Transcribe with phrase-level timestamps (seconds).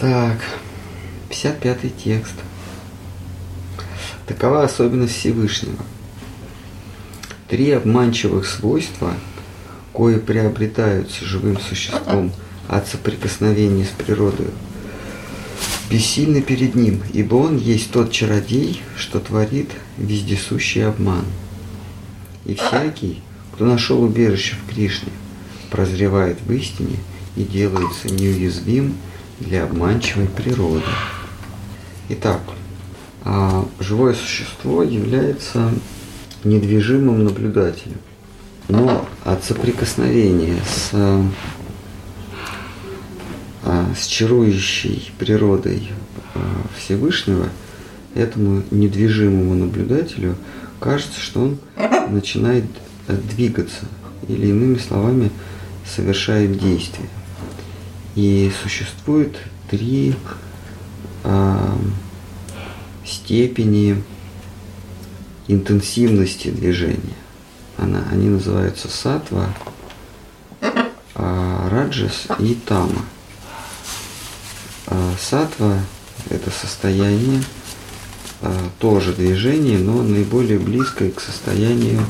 [0.00, 0.38] Так,
[1.28, 2.34] 55 текст.
[4.28, 5.74] Такова особенность Всевышнего.
[7.48, 9.14] Три обманчивых свойства,
[9.92, 12.30] кое приобретаются живым существом
[12.68, 14.50] от соприкосновения с природой,
[15.90, 21.24] бессильны перед ним, ибо он есть тот чародей, что творит вездесущий обман.
[22.44, 23.20] И всякий,
[23.52, 25.10] кто нашел убежище в Кришне,
[25.70, 26.98] прозревает в истине
[27.34, 28.94] и делается неуязвим
[29.40, 30.84] для обманчивой природы.
[32.10, 32.40] Итак,
[33.24, 35.70] а, живое существо является
[36.44, 37.98] недвижимым наблюдателем.
[38.68, 40.90] Но от соприкосновения с,
[43.64, 45.90] а, с чарующей природой
[46.34, 46.40] а,
[46.76, 47.48] Всевышнего
[48.14, 50.36] этому недвижимому наблюдателю
[50.80, 51.58] кажется, что он
[52.10, 52.64] начинает
[53.06, 53.84] двигаться,
[54.26, 55.30] или иными словами,
[55.86, 57.08] совершает действие.
[58.18, 59.36] И существует
[59.70, 60.16] три
[61.22, 61.76] э,
[63.06, 64.02] степени
[65.46, 67.14] интенсивности движения.
[67.76, 69.54] Она, они называются сатва,
[71.14, 73.04] а, раджас и тама.
[74.88, 75.78] А, сатва–
[76.28, 77.40] это состояние
[78.42, 82.04] а, тоже движения, но наиболее близкое к состоянию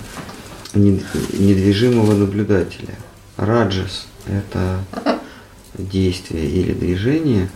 [0.73, 2.95] недвижимого наблюдателя.
[3.37, 4.83] Раджас– это
[5.79, 7.49] действие или движение,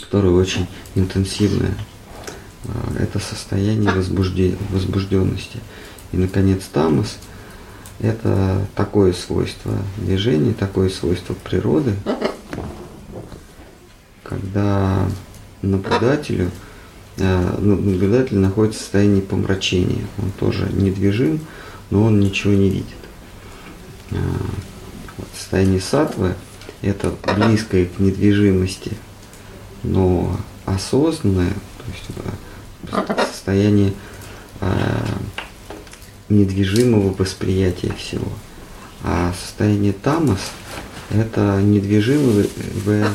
[0.00, 1.74] которое очень интенсивное.
[2.64, 5.58] А, это состояние возбужденности.
[6.12, 7.18] И, наконец, тамас–
[8.00, 11.94] это такое свойство движения, такое свойство природы,
[14.22, 15.08] когда
[15.62, 16.50] наблюдателю,
[17.18, 20.06] а, наблюдатель находится в состоянии помрачения.
[20.18, 21.40] Он тоже недвижим,
[21.90, 22.86] но он ничего не видит.
[24.12, 24.16] А,
[25.34, 26.34] состояние сатвы–
[26.86, 28.92] это близкое к недвижимости,
[29.82, 33.92] но осознанное, то есть состояние
[34.60, 34.68] э,
[36.28, 38.28] недвижимого восприятия всего.
[39.02, 40.40] А состояние тамас–
[41.10, 42.46] это недвижимое
[42.86, 43.06] э,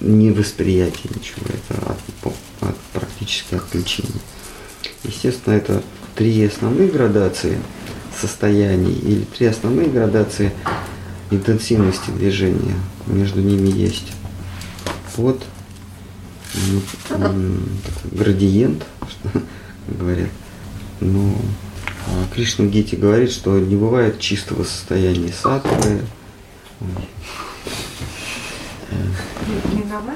[0.00, 4.20] невосприятие ничего, это от, от, практически отключение.
[5.04, 5.82] Естественно, это
[6.14, 7.58] три основные градации
[8.18, 10.52] состояний или три основные градации
[11.30, 12.76] интенсивности движения.
[13.06, 14.12] Между ними есть
[15.14, 15.42] под,
[18.12, 19.42] градиент, что
[19.88, 20.30] говорят.
[21.00, 21.34] Но
[22.08, 26.02] а Кришна Гити говорит, что не бывает чистого состояния сатвы.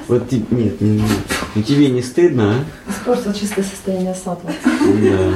[0.07, 1.03] Вот нет, не,
[1.55, 2.91] ну тебе не стыдно, а?
[2.91, 4.53] Испортил чистое состояние сатвы.
[4.63, 5.35] Да.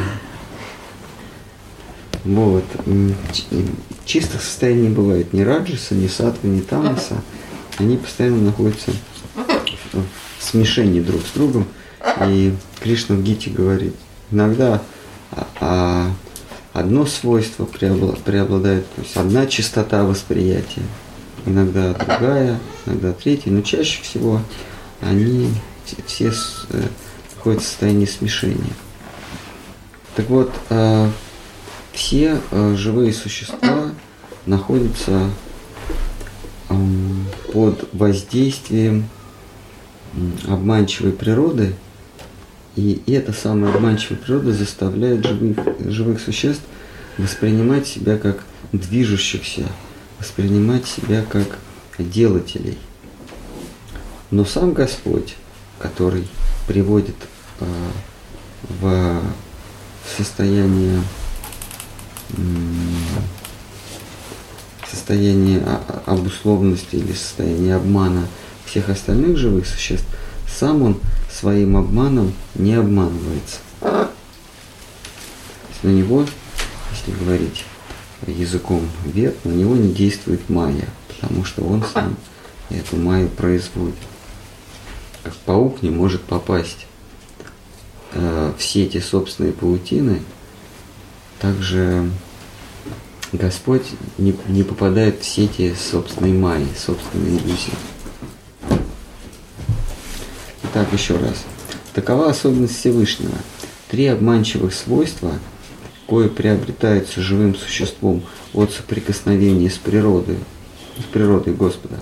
[2.26, 2.66] Вот.
[4.06, 7.16] Чистых состояний бывает ни раджаса, ни сатвы, ни тамаса.
[7.78, 8.92] Они постоянно находятся
[9.94, 11.68] в смешении друг с другом.
[12.28, 13.96] И Кришна в Гите говорит,
[14.32, 14.82] иногда
[15.32, 16.12] а, а
[16.74, 20.84] одно свойство преобладает, то есть одна частота восприятия,
[21.46, 24.42] иногда другая, иногда третья, но чаще всего
[25.02, 25.50] они
[26.06, 26.32] все
[26.70, 26.82] э,
[27.36, 28.74] находятся в состоянии смешения.
[30.16, 31.10] Так вот, э,
[31.94, 33.85] все э, живые существа
[34.46, 35.30] находятся
[37.54, 39.08] под воздействием
[40.48, 41.76] обманчивой природы,
[42.76, 46.64] и эта самая обманчивая природа заставляет живых, живых существ
[47.18, 49.64] воспринимать себя как движущихся,
[50.20, 51.60] воспринимать себя как
[51.98, 52.78] делателей.
[54.32, 55.36] Но сам Господь,
[55.80, 56.28] который
[56.68, 57.16] приводит
[57.60, 57.66] э,
[58.82, 59.22] в
[60.18, 61.02] состояние
[65.06, 65.62] состояние
[66.08, 68.28] обусловленности или состояние обмана
[68.66, 70.08] всех остальных живых существ,
[70.48, 71.00] сам он
[71.32, 73.58] своим обманом не обманывается.
[73.82, 76.26] На него,
[76.92, 77.66] если говорить
[78.26, 82.18] языком вет, на него не действует майя, потому что он сам
[82.72, 83.94] эту майю производит.
[85.22, 86.88] Как паук не может попасть
[88.14, 90.24] э, в сети собственной паутины,
[91.40, 92.10] также
[93.36, 93.86] Господь
[94.18, 97.74] не, не попадает в сети собственной майи, собственной иллюзии.
[100.64, 101.44] Итак, еще раз.
[101.94, 103.36] Такова особенность Всевышнего.
[103.90, 105.34] Три обманчивых свойства,
[106.08, 108.24] кое приобретаются живым существом
[108.54, 110.38] от соприкосновения с природой,
[111.00, 112.00] с природой Господа,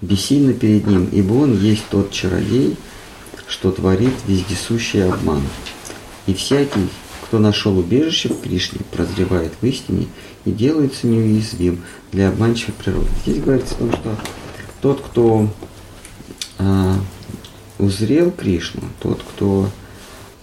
[0.00, 2.76] бессильно перед ним, ибо он есть тот чародей,
[3.46, 5.42] что творит вездесущий обман.
[6.26, 6.88] И всякий,
[7.24, 10.06] кто нашел убежище в Кришне, прозревает в истине
[10.44, 11.82] и делается неуязвим
[12.12, 13.08] для обманчивой природы.
[13.24, 14.16] Здесь говорится о том, что
[14.80, 15.48] тот, кто
[16.58, 16.98] а,
[17.78, 19.70] узрел Кришну, тот, кто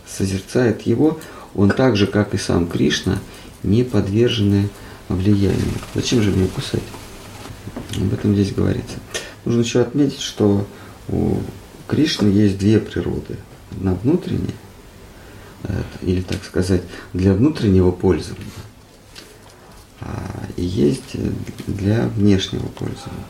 [0.08, 1.20] созерцает его,
[1.54, 3.20] он так же, как и сам Кришна,
[3.64, 4.70] не подвержены
[5.08, 5.74] влиянию.
[5.94, 6.82] Зачем же мне кусать?
[7.98, 8.98] Об этом здесь говорится.
[9.46, 10.66] Нужно еще отметить, что
[11.10, 11.38] у
[11.88, 13.38] Кришны есть две природы.
[13.72, 14.56] Одна внутренняя,
[16.02, 18.46] или так сказать, для внутреннего пользования,
[20.00, 21.16] а, есть
[21.68, 23.26] для внешнего пользования.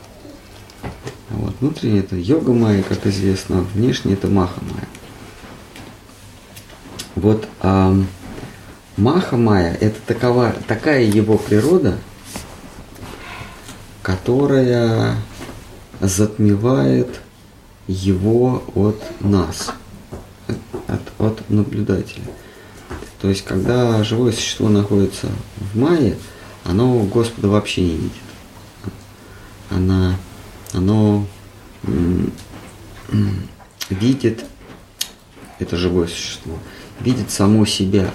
[1.30, 1.54] Вот.
[1.60, 4.88] Внутренний это йога майя, как известно, внешний это маха майя.
[7.14, 7.94] Вот а,
[8.96, 11.98] маха майя это такова, такая его природа,
[14.02, 15.16] которая
[16.00, 17.20] затмевает
[17.86, 19.72] его от нас,
[20.94, 22.24] от, от наблюдателя.
[23.20, 26.16] То есть, когда живое существо находится в майе,
[26.64, 28.12] оно Господа вообще не видит.
[29.70, 30.16] Она
[30.72, 31.26] оно
[33.90, 34.44] видит,
[35.58, 36.58] это живое существо,
[37.00, 38.10] видит само себя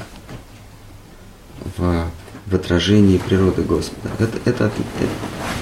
[1.77, 2.07] в,
[2.47, 4.09] в отражении природы Господа.
[4.19, 4.73] Это, это, это,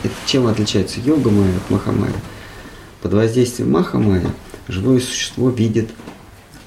[0.03, 2.13] это чем отличается йога майя от махамая?
[3.01, 4.25] Под воздействием махамая
[4.67, 5.91] живое существо видит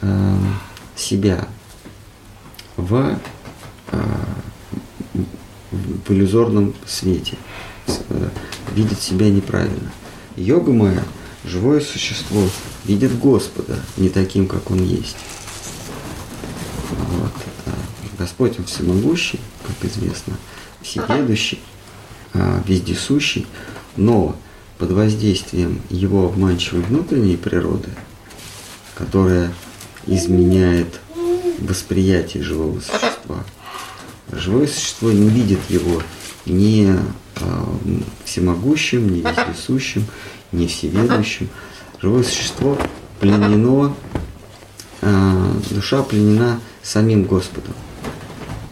[0.03, 0.37] э,
[0.97, 1.47] себя
[2.77, 3.19] в,
[3.93, 4.03] э,
[5.71, 7.37] в иллюзорном свете,
[7.87, 8.29] э,
[8.75, 9.93] видит себя неправильно.
[10.37, 11.03] Йога моя,
[11.45, 12.49] живое существо,
[12.85, 15.17] видит Господа не таким, как Он есть.
[16.91, 17.33] Вот.
[17.67, 17.71] А
[18.19, 20.37] Господь Он всемогущий, как известно,
[20.83, 21.61] всеведущий,
[22.35, 23.47] а, вездесущий,
[23.97, 24.37] но
[24.79, 27.89] под воздействием его обманчивой внутренней природы,
[28.95, 29.53] которая
[30.09, 31.01] изменяет
[31.59, 33.45] восприятие живого существа,
[34.33, 36.03] живое существо не видит его
[36.47, 36.97] не
[37.37, 37.79] а,
[38.25, 40.07] всемогущим, не вездесущим,
[40.53, 41.49] не всеведущим.
[42.01, 42.79] Живое существо
[43.21, 43.95] пленено,
[45.03, 47.75] а, душа пленена самим Господом.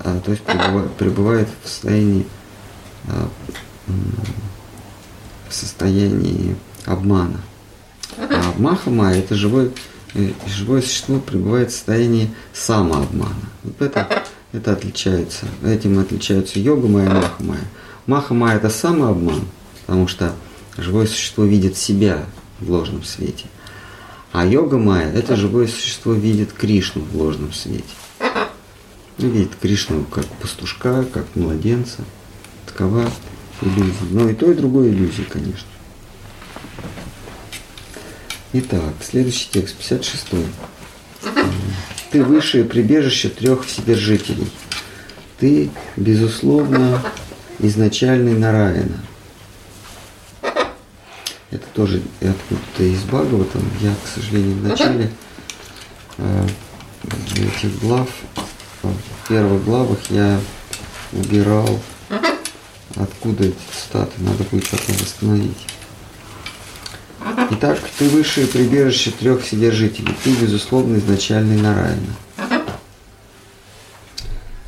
[0.01, 0.43] А, то есть
[0.99, 2.27] пребывает, в состоянии
[5.49, 6.57] в состоянии
[6.87, 7.41] обмана.
[8.19, 9.71] А Махама это живое, э,
[10.47, 13.35] живое существо пребывает в состоянии самообмана.
[13.63, 15.47] Вот это, это отличается.
[15.65, 17.65] Этим отличаются йога моя и маха моя.
[18.07, 19.43] Маха Майя– это самообман,
[19.85, 20.33] потому что
[20.79, 22.25] живое существо видит себя
[22.61, 23.47] в ложном свете.
[24.33, 27.85] А йога Майя– это живое существо видит Кришну в ложном свете.
[29.19, 32.05] Ну, видит Кришну как пастушка, как младенца.
[32.67, 33.11] Такова
[33.61, 33.95] иллюзия.
[34.11, 35.67] Но и то, и другое иллюзия, конечно.
[38.59, 40.29] Итак, следующий текст, 56.
[42.11, 44.51] Ты высшее прибежище трех вседержителей.
[45.39, 47.03] Ты, безусловно,
[47.59, 48.99] изначальный Нараина.
[51.51, 53.63] Это тоже откуда-то из Бхагаватам.
[53.83, 55.11] Я, к сожалению, в начале
[56.17, 56.47] э,
[57.35, 58.09] этих глав,
[58.83, 60.41] в первых главах я
[61.13, 61.79] убирал,
[62.95, 64.13] откуда эти цитаты.
[64.17, 65.76] Надо будет потом восстановить.
[67.51, 70.15] Итак, ты высшее прибежище трех вседержителей.
[70.23, 72.15] Ты, безусловно, изначальный Нараина.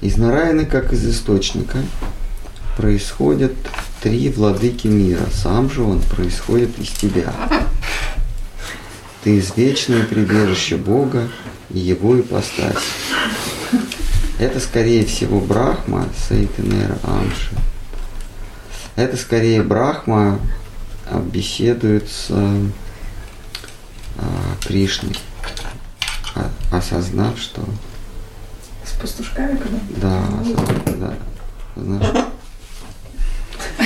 [0.01, 1.79] Из Нараины, как из источника,
[2.77, 3.53] происходят
[4.01, 5.25] три владыки мира.
[5.33, 7.33] Сам же он происходит из тебя.
[9.23, 11.29] Ты извечное прибежище Бога
[11.71, 12.77] и Его ипостась.
[14.39, 17.51] Это, скорее всего, Брахма, Сейтенера Амши.
[18.95, 20.39] Это, скорее, Брахма
[21.17, 22.67] беседует с а,
[24.67, 25.17] Кришной,
[26.35, 27.63] а, осознав, что...
[28.85, 29.79] С пастушками, когда?
[29.97, 31.15] Да, осознав, да.
[31.77, 32.29] Знаешь,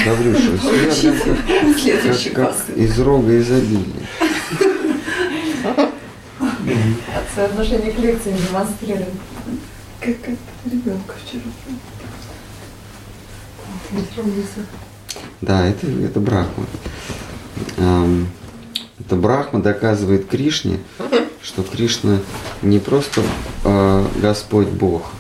[0.04, 0.58] Гаврюша,
[1.84, 4.06] я как, как из рога изобилия.
[7.14, 9.08] Отцы отношение к лекции демонстрирует.
[10.00, 11.42] Как, как ребенка вчера.
[15.42, 16.66] Да, это, это Брахма.
[17.76, 20.78] Это Брахма доказывает Кришне,
[21.42, 22.20] что Кришна
[22.62, 23.22] не просто
[23.64, 25.10] э, Господь Бог,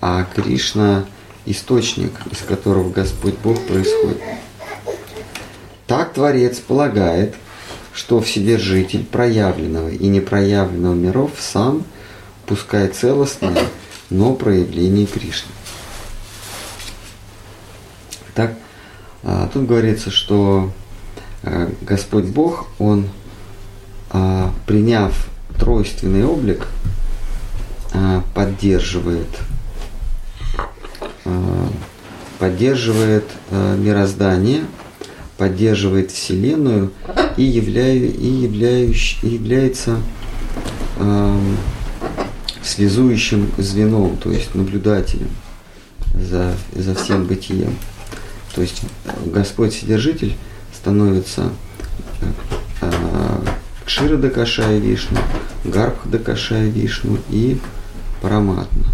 [0.00, 1.04] а Кришна
[1.46, 4.20] источник, из которого Господь Бог происходит.
[5.86, 7.36] Так Творец полагает,
[7.92, 11.84] что Вседержитель проявленного и непроявленного миров сам,
[12.46, 13.56] пускай целостное,
[14.10, 15.52] но проявление Кришны.
[18.34, 18.63] Так, а,
[19.52, 20.70] тут говорится, что
[21.42, 23.06] а, Господь Бог, Он,
[24.10, 25.28] а, приняв
[25.58, 26.66] тройственный облик,
[28.34, 29.28] поддерживает
[31.24, 31.66] Э,
[32.38, 34.64] поддерживает э, мироздание,
[35.38, 36.92] поддерживает Вселенную
[37.36, 40.00] и, являю, и, являющ, является
[40.98, 41.38] э,
[42.62, 45.30] связующим звеном, то есть наблюдателем
[46.12, 47.76] за, за всем бытием.
[48.54, 48.82] То есть
[49.26, 50.36] Господь Вседержитель
[50.72, 51.50] становится
[52.80, 53.40] э,
[53.84, 55.18] Кшира Дакашая Вишну,
[55.64, 57.58] Гарбха Дакашая Вишну и
[58.22, 58.84] Параматма.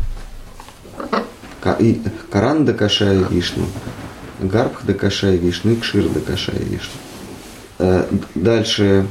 [1.79, 3.67] И Каран Дакашая Вишну,
[4.41, 6.93] Гарбх Дакашая Вишну и Кшир Дакашая Вишну.
[7.79, 9.07] Э, дальше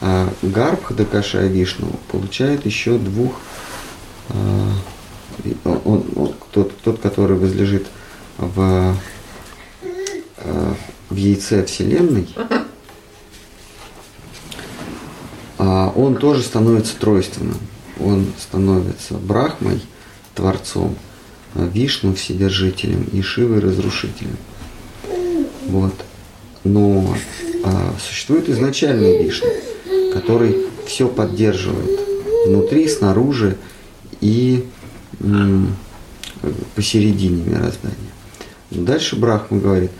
[0.00, 3.40] э, Гарбх Дакашая Вишну получает еще двух,
[4.30, 4.34] э,
[5.64, 7.86] он, он, тот, тот, который возлежит
[8.38, 8.96] в,
[10.36, 12.28] в яйце Вселенной,
[15.58, 17.58] а он тоже становится тройственным.
[18.00, 19.80] Он становится Брахмой,
[20.34, 20.96] Творцом,
[21.54, 24.36] Вишну Вседержителем и Шивой Разрушителем.
[25.66, 25.94] Вот.
[26.64, 27.16] Но
[27.62, 29.48] а, существует изначальный Вишну,
[30.12, 32.00] который все поддерживает
[32.46, 33.56] внутри, снаружи
[34.20, 34.66] и
[36.74, 37.96] посередине мироздания.
[38.70, 39.90] Дальше Брахма говорит,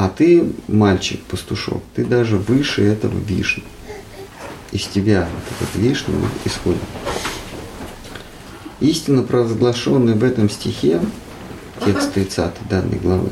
[0.00, 3.64] а ты, мальчик, пастушок, ты даже выше этого Вишну
[4.72, 6.14] из тебя вот этот вишну
[6.46, 6.80] исходит.
[8.80, 11.02] Истина, провозглашенная в этом стихе,
[11.84, 13.28] текст 30 данной главы,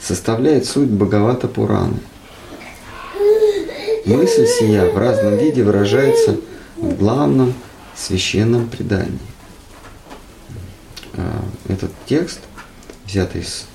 [0.00, 1.98] составляет суть Бхагавата Пураны.
[4.06, 6.36] Мысль сия в разном виде выражается
[6.76, 7.54] в главном
[7.96, 9.18] священном предании.
[11.14, 12.38] А, этот текст,
[13.04, 13.66] взятый из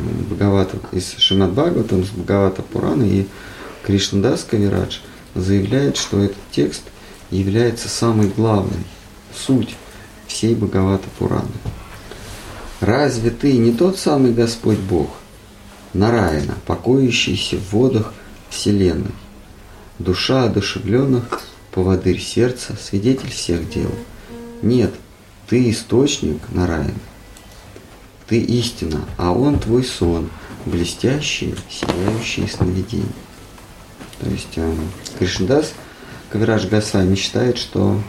[0.00, 3.28] Бхагавата, из Шимад Бхагаватам, из Бхагавата Пураны и
[3.84, 4.98] Кришнадас Кавирадж–
[5.34, 6.82] заявляет, что этот текст
[7.30, 8.84] является самой главной,
[9.34, 9.76] суть
[10.26, 11.48] всей Бхагавата Пураны.
[12.80, 15.10] Разве ты не тот самый Господь Бог,
[15.92, 18.14] Нараяна, покоящийся в водах
[18.48, 19.12] Вселенной,
[19.98, 21.42] душа одушевленных,
[21.72, 23.90] поводырь сердца, свидетель всех дел?
[24.62, 24.94] Нет,
[25.48, 26.94] ты источник Нараяна.
[28.30, 30.30] Ты истина, а он твой сон,
[30.64, 33.04] блестящие, сияющие сновидения.
[34.20, 34.74] То есть э,
[35.18, 35.72] Кришнадас
[36.30, 38.00] Кавирадж Госвами считает, что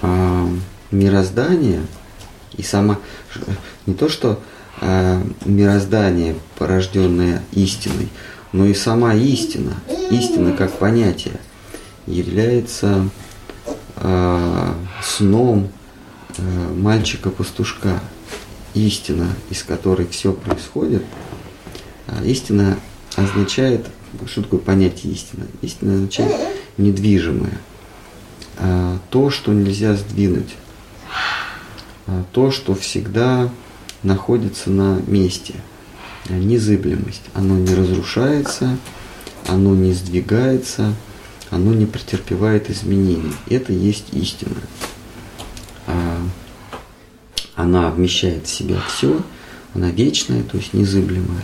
[0.00, 0.48] э,
[0.90, 1.82] мироздание
[2.56, 3.00] и сама
[3.84, 4.40] не то, что
[4.80, 8.08] э, мироздание, порожденное истиной,
[8.52, 9.74] но и сама истина,
[10.10, 11.38] истина как понятие,
[12.06, 13.10] является
[13.96, 15.68] э, сном
[16.38, 16.42] э,
[16.74, 18.00] мальчика-пастушка.
[18.74, 21.04] Истина, из которой все происходит,
[22.08, 22.78] э, истина
[23.16, 23.86] означает
[24.26, 25.46] что такое понятие истины?
[25.62, 26.34] Истина означает
[26.76, 27.58] недвижимое.
[28.56, 30.54] А, то, что нельзя сдвинуть.
[32.06, 33.50] А, то, что всегда
[34.02, 35.54] находится на месте.
[36.28, 37.22] А, незыблемость.
[37.34, 38.76] Оно не разрушается,
[39.48, 40.94] оно не сдвигается,
[41.50, 43.32] оно не претерпевает изменений.
[43.48, 44.56] Это есть истина.
[47.64, 49.20] Она вмещает в себя все,
[49.74, 51.42] она вечная, то есть незыблемая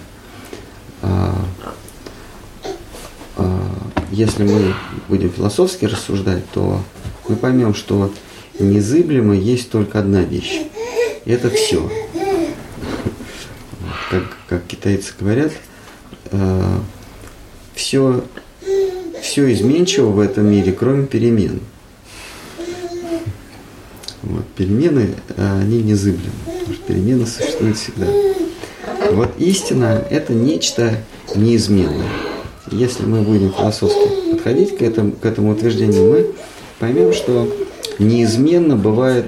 [4.11, 4.75] если мы
[5.09, 6.83] будем философски рассуждать, то
[7.29, 8.13] мы поймем, что
[8.59, 10.63] незыблемо есть только одна вещь.
[11.25, 11.91] Это все.
[14.11, 15.53] Как, как китайцы говорят,
[16.33, 16.79] э,
[17.75, 18.25] все,
[19.23, 21.61] все изменчиво в этом мире, кроме перемен.
[24.61, 28.07] Перемены, э, они незыблемы, потому что перемены существуют всегда.
[29.13, 30.99] Вот истина– это нечто
[31.35, 32.07] неизменное
[32.71, 36.27] если мы будем философски подходить к этому, к этому утверждению, мы
[36.79, 37.53] поймем, что
[37.99, 39.27] неизменно бывает,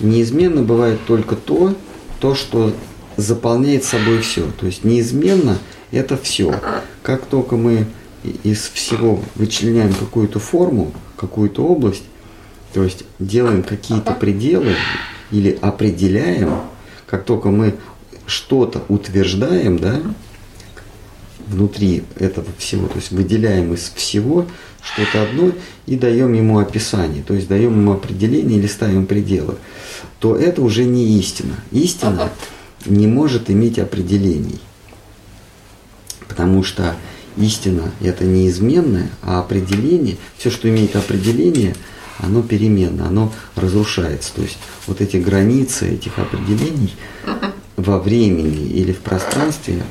[0.00, 1.74] неизменно бывает только то,
[2.20, 2.72] то, что
[3.16, 4.44] заполняет собой все.
[4.58, 5.58] То есть неизменно
[5.90, 6.54] это все.
[7.02, 7.86] Как только мы
[8.42, 12.04] из всего вычленяем какую-то форму, какую-то область,
[12.74, 14.74] то есть делаем какие-то пределы
[15.30, 16.60] или определяем,
[17.06, 17.76] как только мы
[18.26, 20.02] что-то утверждаем, да,
[21.46, 24.46] внутри этого всего, то есть выделяем из всего
[24.82, 25.52] что-то одно
[25.86, 29.54] и даем ему описание, то есть даем ему определение или ставим пределы,
[30.18, 31.54] то это уже не истина.
[31.70, 32.30] Истина
[32.86, 34.58] не может иметь определений,
[36.26, 36.96] потому что
[37.36, 41.76] истина это неизменное, а определение, все, что имеет определение,
[42.18, 44.34] оно переменно, оно разрушается.
[44.34, 46.94] То есть вот эти границы этих определений
[47.76, 49.82] во времени или в пространстве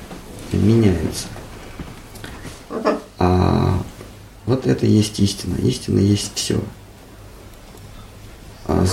[0.52, 1.28] меняются.
[3.20, 3.82] А
[4.46, 5.56] вот это есть истина.
[5.64, 6.62] Истина есть все.
[8.66, 8.86] А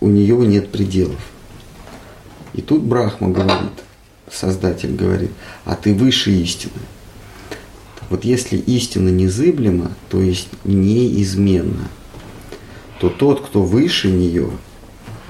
[0.00, 1.20] у нее нет пределов.
[2.52, 3.72] И тут Брахма говорит,
[4.30, 5.30] Создатель говорит,
[5.64, 6.72] а ты выше истины.
[8.10, 11.88] Вот если истина незыблема, то есть неизменна,
[13.04, 14.48] то тот, кто выше нее,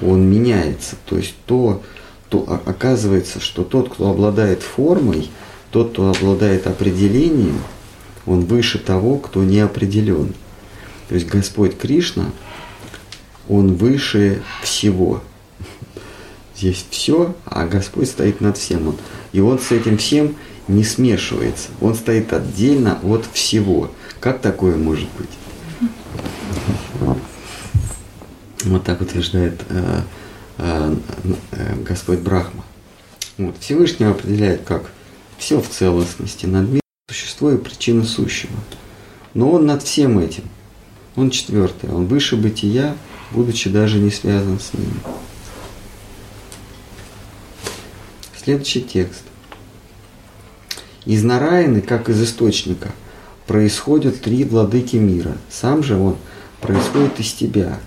[0.00, 0.94] он меняется.
[1.06, 1.82] То есть то,
[2.28, 5.28] то оказывается, что тот, кто обладает формой,
[5.72, 7.58] тот, кто обладает определением,
[8.26, 10.34] он выше того, кто не определен.
[11.08, 12.26] То есть Господь Кришна,
[13.48, 15.20] он выше всего.
[16.56, 18.94] Здесь все, а Господь стоит над всем.
[19.32, 20.36] И он с этим всем
[20.68, 21.70] не смешивается.
[21.80, 23.90] Он стоит отдельно от всего.
[24.20, 25.28] Как такое может быть?
[28.64, 30.00] Вот так утверждает э,
[30.58, 30.96] э,
[31.52, 32.64] э, Господь Брахма.
[33.36, 33.56] Вот.
[33.60, 34.90] Всевышний определяет как
[35.36, 38.52] все в целостности, над миром существо и причина сущего.
[39.34, 40.44] Но он над всем этим.
[41.16, 42.96] Он четвертый, он выше бытия,
[43.32, 44.90] будучи даже не связан с ним.
[48.42, 49.22] Следующий текст.
[51.04, 52.92] Из Нараины, как из источника,
[53.46, 55.36] происходят три владыки мира.
[55.50, 56.16] Сам же он
[56.60, 57.78] происходит из тебя.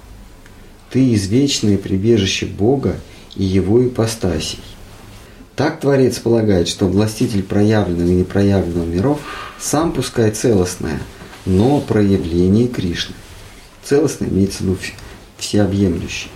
[0.91, 2.95] Ты извечное прибежище Бога
[3.35, 4.59] и Его ипостасей.
[5.55, 9.19] Так Творец полагает, что властитель проявленного и непроявленного миров
[9.59, 10.99] сам пускай целостное,
[11.45, 13.15] но проявление Кришны.
[13.83, 14.77] Целостное имеется в виду
[15.37, 16.29] всеобъемлющий.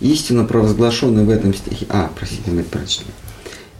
[0.00, 3.06] Истина, провозглашенная в этом стихе, а, простите, мы это прочли,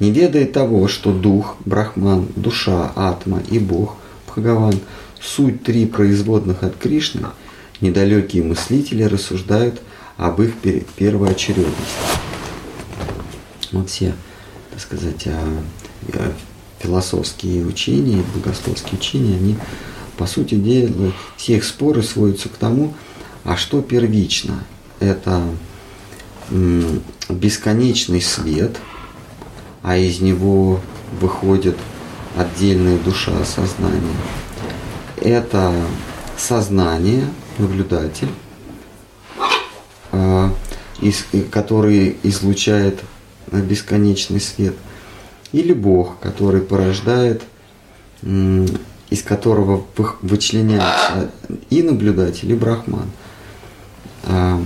[0.00, 4.80] не ведает того, что дух, брахман, душа, атма и бог, Бхагаван,
[5.20, 7.26] суть три производных от Кришны,
[7.80, 9.82] недалекие мыслители рассуждают
[10.16, 10.54] об их
[10.96, 11.74] первоочередности.
[13.72, 14.14] Вот все,
[14.70, 15.62] так сказать, а,
[16.12, 16.32] э,
[16.78, 19.56] философские учения, богословские учения, они,
[20.16, 22.94] по сути дела, все их споры сводятся к тому,
[23.44, 24.64] а что первично?
[25.00, 25.42] Это
[27.28, 28.76] бесконечный свет,
[29.82, 30.80] а из него
[31.20, 31.76] выходит
[32.36, 34.16] отдельная душа сознания.
[35.20, 35.72] Это
[36.36, 38.28] сознание, наблюдатель,
[40.12, 40.50] а,
[41.50, 43.00] который излучает
[43.50, 44.74] бесконечный свет,
[45.52, 47.42] или Бог, который порождает,
[48.22, 49.86] из которого
[50.22, 51.30] вычленяется
[51.70, 53.10] и наблюдатель, и брахман.
[54.24, 54.60] А,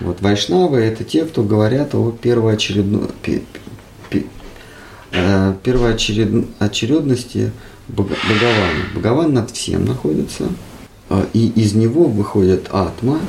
[0.00, 3.10] вот вайшнавы– это те, кто говорят о первоочередной,
[5.12, 7.52] э, первоочередности
[7.88, 8.84] Бхагавана.
[8.94, 10.69] Бхагаван над всем находится, а,
[11.32, 13.20] и из него выходит атма,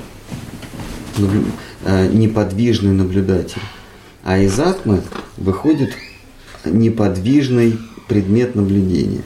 [1.84, 3.62] э, неподвижный наблюдатель,
[4.24, 5.02] а из атмы
[5.38, 5.94] выходит
[6.66, 9.24] неподвижный предмет наблюдения.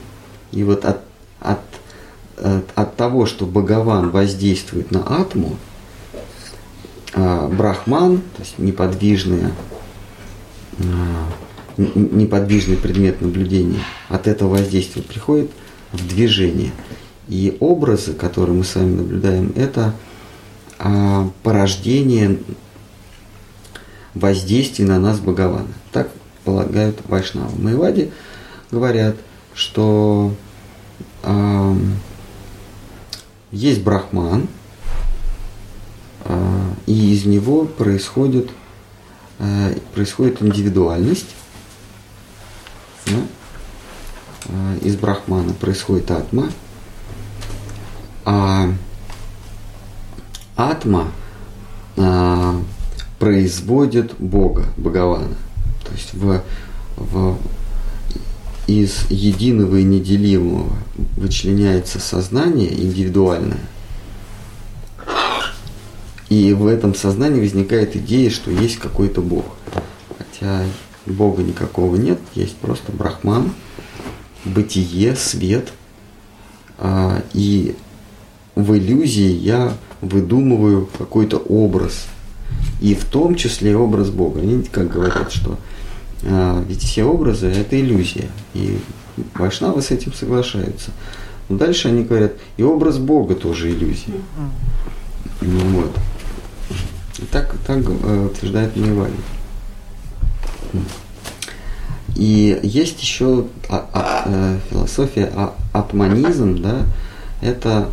[0.52, 1.00] И вот от,
[1.40, 1.60] от,
[2.36, 5.56] от, от того, что Бхагаван воздействует на атму,
[7.12, 9.44] а, брахман, то есть неподвижный,
[10.78, 11.28] а,
[11.76, 15.50] неподвижный предмет наблюдения, от этого воздействия приходит
[15.92, 16.72] в движение.
[17.28, 19.94] И образы, которые мы с вами наблюдаем, это
[20.78, 22.38] а, порождение
[24.14, 25.68] воздействия на нас Бхагавана.
[25.92, 26.10] Так
[26.44, 27.60] полагают Вайшнавы.
[27.60, 28.12] Майвади
[28.70, 29.16] говорят,
[29.54, 30.34] что
[31.22, 31.74] э,
[33.50, 34.48] есть брахман,
[36.24, 38.50] э, и из него происходит,
[39.38, 41.34] э, происходит индивидуальность.
[43.06, 43.18] Да?
[44.46, 46.50] Э, из брахмана происходит атма.
[48.26, 48.68] А
[50.56, 51.12] атма
[51.96, 52.60] э,
[53.20, 55.36] производит Бога, Бхагавана.
[55.84, 56.42] То есть в,
[56.96, 57.38] в,
[58.66, 60.72] из единого и неделимого
[61.16, 63.60] вычленяется сознание индивидуальное.
[66.28, 69.44] И в этом сознании возникает идея, что есть какой-то Бог.
[70.18, 70.64] Хотя
[71.06, 73.52] Бога никакого нет, есть просто Брахман,
[74.44, 75.72] бытие, свет.
[76.78, 77.76] А, и
[78.56, 82.06] в иллюзии я выдумываю какой-то образ.
[82.80, 84.40] И в том числе образ Бога.
[84.40, 85.58] Они как говорят, что
[86.24, 88.28] а, ведь все образы– это иллюзия.
[88.54, 88.78] И
[89.34, 90.90] вайшнавы с этим соглашаются.
[91.48, 94.14] Но дальше они говорят, и образ Бога тоже иллюзия.
[95.40, 95.96] Ну, вот.
[97.30, 99.12] Так, так э, утверждает Мейвали.
[102.14, 106.86] И есть еще а, а, э, философия а, атманизм, да,
[107.40, 107.90] это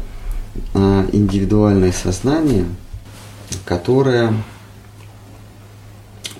[0.73, 2.65] индивидуальное сознание,
[3.65, 4.33] которое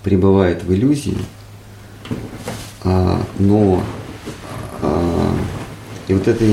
[0.04, 1.18] пребывает в иллюзии,
[2.84, 3.84] а, но
[4.82, 5.36] а,
[6.08, 6.46] и вот это,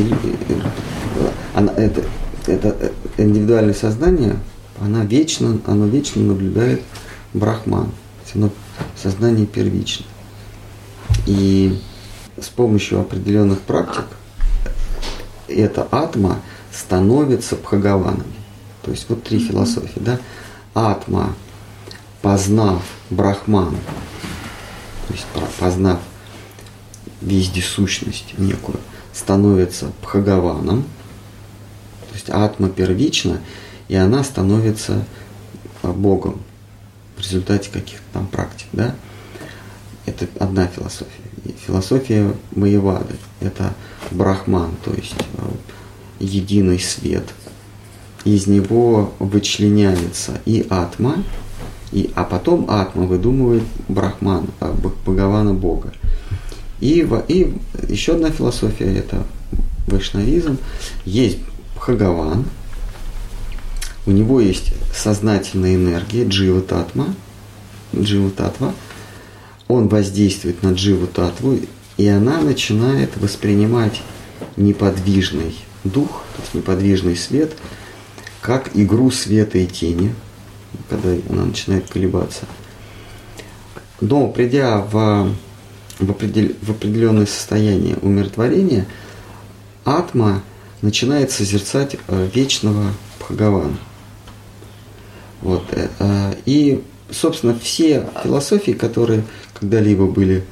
[1.55, 2.05] она, это,
[2.47, 4.37] это индивидуальное сознание,
[4.81, 6.83] она вечно, оно вечно наблюдает
[7.35, 7.91] брахман.
[8.35, 8.51] Оно
[8.97, 10.07] сознание первично.
[11.27, 11.79] И
[12.41, 14.05] с помощью определенных практик
[15.49, 16.41] эта атма
[16.73, 18.27] становится Бхагаваном.
[18.83, 20.19] То есть вот три философии, да?
[20.75, 21.35] Атма,
[22.23, 23.77] познав Брахман,
[25.09, 25.27] то есть
[25.59, 25.99] познав
[27.21, 28.79] вездесущность некую,
[29.13, 30.85] становится Бхагаваном,
[32.09, 33.41] то есть атма первична,
[33.89, 35.05] и она становится
[35.83, 36.41] а, Богом
[37.17, 38.95] в результате каких-то там практик, да?
[40.07, 41.11] Это одна философия.
[41.45, 43.75] И философия Маевады– это
[44.11, 45.51] Брахман, то есть а,
[46.21, 47.25] единый свет.
[48.25, 51.25] Из него вычленяется и атма,
[51.91, 55.93] и, а потом атма выдумывает Брахман, а, Бхагавана Бога.
[56.81, 57.55] И, и
[57.89, 59.27] еще одна философия– это
[59.87, 60.59] вайшнавизм.
[61.05, 61.39] Есть
[61.75, 62.45] Бхагаван,
[64.07, 67.15] у него есть сознательная энергия, джива татма,
[67.95, 68.75] джива татва,
[69.69, 71.59] он воздействует на дживу татву,
[71.97, 74.03] и она начинает воспринимать
[74.57, 75.55] неподвижный
[75.85, 77.57] дух, то есть неподвижный свет,
[78.41, 80.15] как игру света и тени,
[80.89, 82.47] когда она начинает колебаться.
[84.01, 85.35] Но придя в,
[85.99, 88.87] в, в определенное состояние умиротворения,
[89.85, 90.43] атма
[90.83, 93.77] начинает созерцать э, вечного Бхагавана.
[95.43, 95.65] Вот.
[95.73, 99.25] Э, э, и, собственно, все философии, которые
[99.59, 100.45] когда-либо были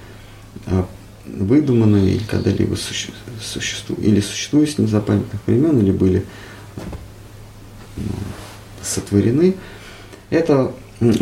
[1.36, 6.24] выдуманы или когда-либо существуют, или существуют с незапамятных времен, или были
[8.82, 9.54] сотворены,
[10.30, 10.72] это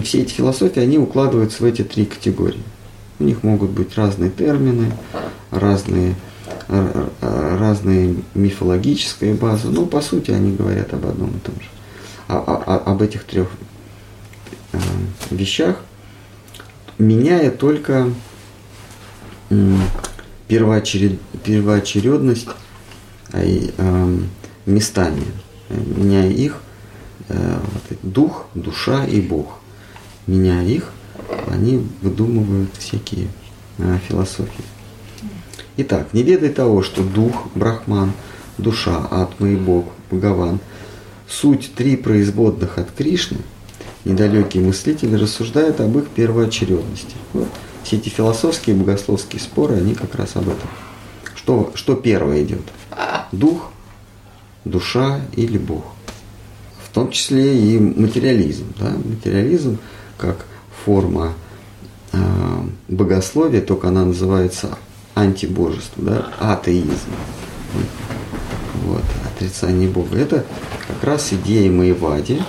[0.02, 2.62] все эти философии, они укладываются в эти три категории.
[3.18, 4.92] У них могут быть разные термины,
[5.50, 6.14] разные,
[6.68, 11.68] разные мифологические базы, но по сути они говорят об одном и том же.
[12.28, 13.48] А, а, об этих трех
[14.72, 14.78] э,
[15.30, 15.80] вещах,
[16.98, 18.12] меняя только
[20.48, 22.48] первоочеред, первоочередность
[23.32, 24.18] а,
[24.66, 25.22] местами,
[25.68, 26.60] меняя их,
[27.28, 27.58] э,
[28.02, 29.58] дух, душа и Бог.
[30.26, 30.90] Меняя их,
[31.48, 33.28] они выдумывают всякие
[33.78, 34.64] э, философии.
[35.76, 38.12] Итак, не ведай того, что дух, брахман,
[38.58, 40.58] душа, атма и Бог, Бхагаван,
[41.28, 43.38] суть три производных от Кришны,
[44.04, 47.14] недалекие мыслители рассуждают об их первоочередности.
[47.32, 47.48] Вот
[47.86, 50.68] все эти философские богословские споры, они как раз об этом.
[51.36, 52.62] Что, что первое идет?
[53.30, 53.70] Дух,
[54.64, 55.84] душа или Бог?
[56.82, 58.72] В том числе и материализм.
[58.80, 58.90] Да?
[59.04, 59.78] Материализм
[60.18, 60.46] как
[60.84, 61.34] форма
[62.12, 62.18] э,
[62.88, 64.76] богословия, только она называется
[65.14, 66.32] антибожество, да?
[66.40, 67.12] атеизм.
[68.84, 70.18] Вот, отрицание Бога.
[70.18, 70.44] Это
[70.88, 72.42] как раз идея Маевади.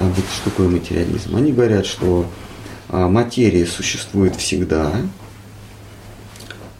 [0.00, 1.36] А вот что такое материализм?
[1.36, 2.26] Они говорят, что
[2.90, 4.92] материя существует всегда,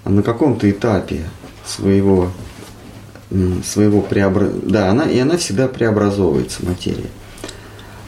[0.05, 1.25] а на каком-то этапе
[1.65, 2.31] своего,
[3.65, 7.11] своего преобразования, да, она, и она всегда преобразовывается, материя.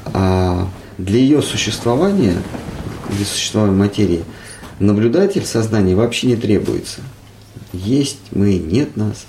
[0.06, 2.36] А для ее существования,
[3.10, 4.24] для существования материи,
[4.78, 7.00] наблюдатель сознания вообще не требуется.
[7.72, 9.26] Есть мы, нет нас.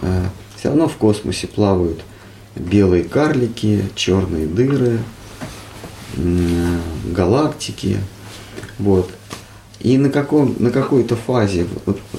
[0.00, 2.00] А, все равно в космосе плавают
[2.56, 4.98] белые карлики, черные дыры,
[6.16, 7.98] галактики.
[8.78, 9.10] Вот.
[9.80, 11.66] И на, каком, на какой-то фазе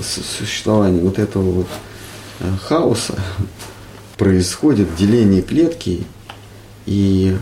[0.01, 1.67] существования вот этого вот
[2.39, 3.15] э, хаоса
[4.17, 6.05] происходит деление клетки,
[6.85, 7.37] и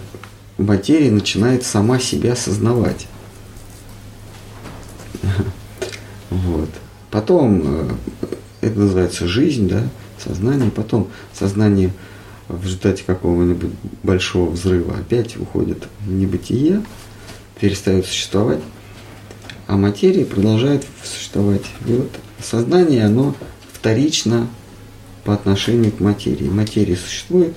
[0.57, 3.07] материя начинает сама себя осознавать.
[6.29, 6.69] Вот.
[7.09, 7.89] Потом э,
[8.61, 9.83] это называется жизнь, да,
[10.17, 11.91] сознание, потом сознание
[12.51, 13.71] в результате какого-нибудь
[14.03, 16.83] большого взрыва опять уходит в небытие,
[17.59, 18.59] перестает существовать,
[19.67, 21.63] а материя продолжает существовать.
[21.85, 22.11] И вот
[22.43, 23.35] сознание, оно
[23.71, 24.47] вторично
[25.23, 26.49] по отношению к материи.
[26.49, 27.53] Материя существует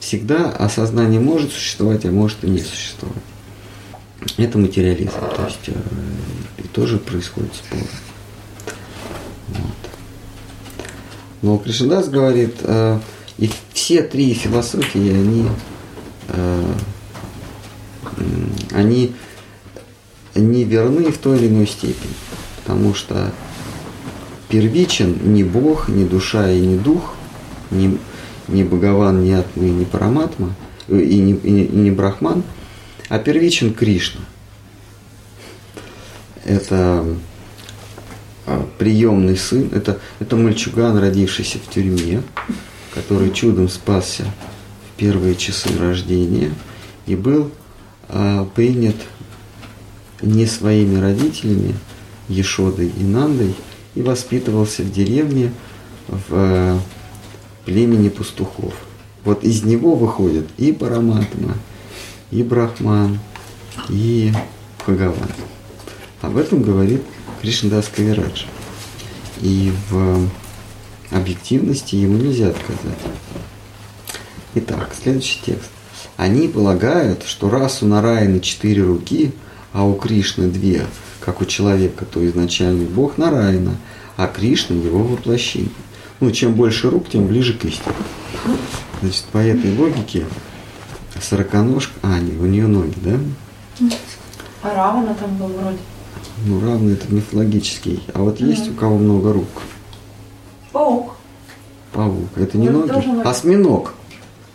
[0.00, 3.22] всегда, а сознание может существовать, а может и не существовать.
[4.36, 5.72] Это материализм, то есть э,
[6.58, 7.78] и тоже происходит спор.
[9.48, 9.58] Вот.
[11.42, 12.98] Но Кришнадас говорит, э,
[13.38, 13.50] и
[13.84, 15.46] все три философии, они,
[16.28, 16.72] э,
[18.72, 19.12] они
[20.34, 22.14] не верны в той или иной степени.
[22.56, 23.30] Потому что
[24.48, 27.12] первичен ни Бог, ни душа и ни дух,
[27.70, 27.98] ни,
[28.48, 30.54] ни Бхагаван, ни Атма, ни Параматма,
[30.88, 32.42] э, и не, и, и не Брахман,
[33.10, 34.22] а первичен Кришна.
[36.46, 37.04] Это
[38.46, 42.22] а, приемный сын, это, это мальчуган, родившийся в тюрьме,
[42.94, 44.24] который чудом спасся
[44.88, 46.52] в первые часы рождения
[47.06, 47.50] и был
[48.08, 48.96] а, принят
[50.22, 51.74] не своими родителями,
[52.28, 53.54] Ешодой и Нандой,
[53.94, 55.52] и воспитывался в деревне
[56.08, 56.80] в,
[57.64, 58.74] племени пастухов.
[59.24, 61.56] Вот из него выходят и Параматма,
[62.30, 63.18] и Брахман,
[63.88, 64.32] и
[64.78, 65.30] Бхагаван.
[66.22, 67.02] Об этом говорит
[67.42, 68.44] Кришнадас Кавирадж.
[69.40, 70.28] И в
[71.14, 72.98] объективности ему нельзя отказать.
[74.56, 75.70] Итак, следующий текст.
[76.16, 79.32] Они полагают, что раз у Нараяны четыре руки,
[79.72, 80.86] а у Кришны две,
[81.20, 83.76] как у человека, то изначальный Бог Нараяна,
[84.16, 85.70] а Кришна его воплощение.
[86.20, 87.94] Ну, чем больше рук, тем ближе к истине.
[89.00, 90.26] Значит, по этой логике
[91.20, 93.18] сороконожка, а, не, у нее ноги, да?
[94.62, 95.78] А Равана там был вроде.
[96.46, 98.02] Ну, равно это мифологический.
[98.12, 99.48] А вот есть у кого много рук?
[100.74, 101.12] Паук.
[101.92, 102.28] Паук.
[102.36, 102.90] Это не Ну, ноги?
[102.90, 103.28] тоже ноги.
[103.28, 103.94] Осьминог.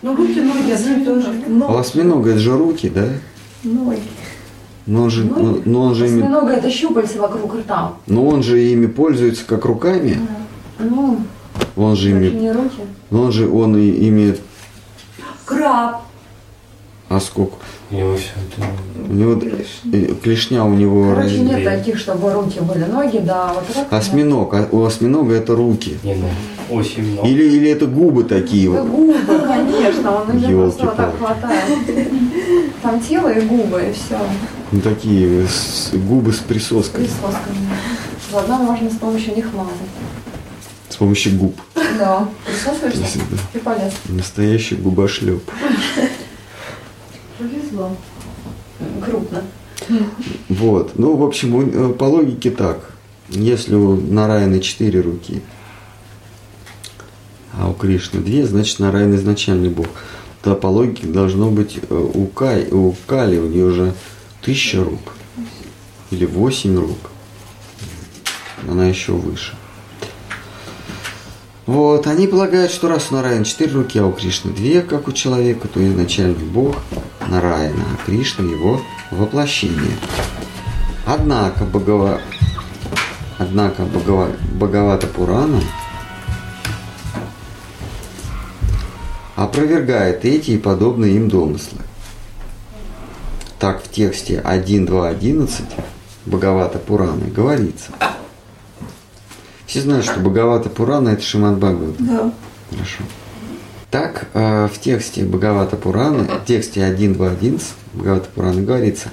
[0.02, 1.28] Ну, руки, ноги, одни и то же.
[1.30, 1.80] А у Ноги.
[1.80, 3.08] осьминога это же руки, да?
[3.64, 4.02] Ноги.
[4.86, 5.62] Но он же, Ноги.
[5.66, 7.94] но, он же ими, Осьминога это щупальца вокруг рта.
[8.08, 10.20] но он же ими пользуется как руками.
[10.78, 11.20] Ну,
[11.78, 12.82] Он же ими, не руки.
[13.12, 14.36] но он же он и ими,
[15.46, 16.02] Краб.
[17.10, 17.56] А сколько?
[17.92, 18.68] У него все это...
[19.10, 19.42] У него
[19.92, 22.84] э, клешня у него Короче, раз- нет таких, чтобы руки были.
[22.86, 23.92] Ноги, да, вот так.
[23.92, 25.98] осьминог, а у осьминога это руки.
[26.04, 26.28] Не, ну,
[26.70, 27.28] очень много.
[27.28, 28.92] Или, или это губы такие Да вот.
[28.92, 31.80] губы, конечно, он мне просто вот так хватает.
[32.84, 34.20] Там тело и губы, и все.
[34.72, 37.06] Ну, такие с- губы с присоской.
[37.06, 37.58] Присосками.
[38.32, 39.72] Заодно можно с помощью них мазать.
[40.90, 41.56] С помощью губ.
[41.98, 42.28] Да.
[42.46, 43.20] Присосываешься
[43.56, 43.94] и полез.
[44.08, 45.42] Настоящий губошлеп.
[47.40, 47.96] Повезло.
[49.02, 49.44] Крупно.
[50.50, 51.00] Вот.
[51.00, 52.92] Ну, в общем, э, по логике так.
[53.30, 55.42] Если у Нараяны четыре руки,
[57.54, 59.88] а у Кришны две, значит Нараяна изначальный бог.
[60.42, 63.94] То по логике должно быть э, у, Кай, у Кали, у нее уже
[64.42, 65.14] тысяча рук.
[66.12, 67.12] Или восемь рук.
[68.68, 69.56] Она еще выше.
[71.70, 75.12] Вот, они полагают, что раз у Нараяна четыре руки, а у Кришны две, как у
[75.12, 76.78] человека, то изначальный бог
[77.28, 79.96] Нараяна, а Кришна его воплощение.
[81.06, 82.22] Однако, Бхагава...
[83.38, 84.32] Однако Бхагава...
[84.54, 85.62] Бхагавата Пурана
[89.36, 91.82] опровергает эти и подобные им домыслы.
[93.60, 95.52] Так в тексте 1.2.11
[96.26, 97.92] Бхагавата Пураны говорится.
[99.70, 101.96] Все знают, что Бхагавата Пурана это Шимад Бхагават.
[102.00, 102.34] Да.
[102.72, 103.04] Хорошо.
[103.92, 107.62] Так, э, в тексте Бхагавата Пураны, в тексте 1.2.11
[107.94, 109.10] Бхагавата Пураны говорится,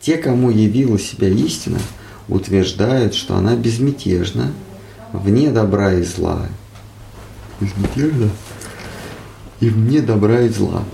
[0.00, 1.78] те, кому явила себя истина,
[2.26, 4.52] утверждают, что она безмятежна,
[5.12, 6.46] вне добра и зла.
[7.60, 8.30] Безмятежна
[9.60, 10.84] и вне добра и зла.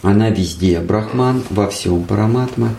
[0.00, 2.70] Она везде Брахман, во всем Параматма,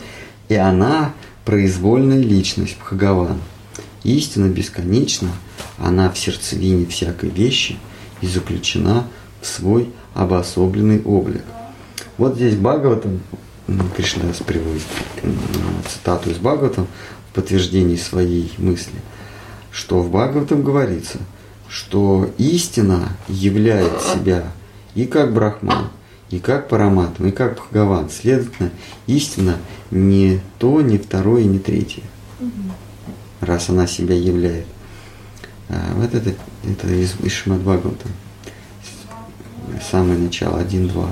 [0.47, 1.11] и она
[1.43, 3.41] произвольная личность Бхагаван.
[4.05, 5.29] Истина бесконечна,
[5.79, 7.79] она в сердцевине всякой вещи
[8.21, 9.07] и заключена
[9.41, 11.41] в свой обособленный облик.
[12.19, 13.19] Вот здесь Бхагаватам,
[13.97, 14.83] Кришнадас приводит
[15.89, 16.85] цитату из Бхагаватам
[17.31, 18.93] в подтверждении своей мысли,
[19.71, 21.17] что в Бхагаватам говорится,
[21.67, 24.43] что истина являет себя
[24.93, 25.87] и как Брахман,
[26.29, 28.11] и как Параматма, и как Бхагаван.
[28.11, 28.69] Следовательно,
[29.07, 29.57] истина
[29.89, 32.03] не то, не второе, не третье
[33.45, 34.65] раз она себя являет.
[35.69, 38.07] А, вот это, это из, из Шримад-Бхагавата.
[39.89, 41.09] Самое начало, 1-2.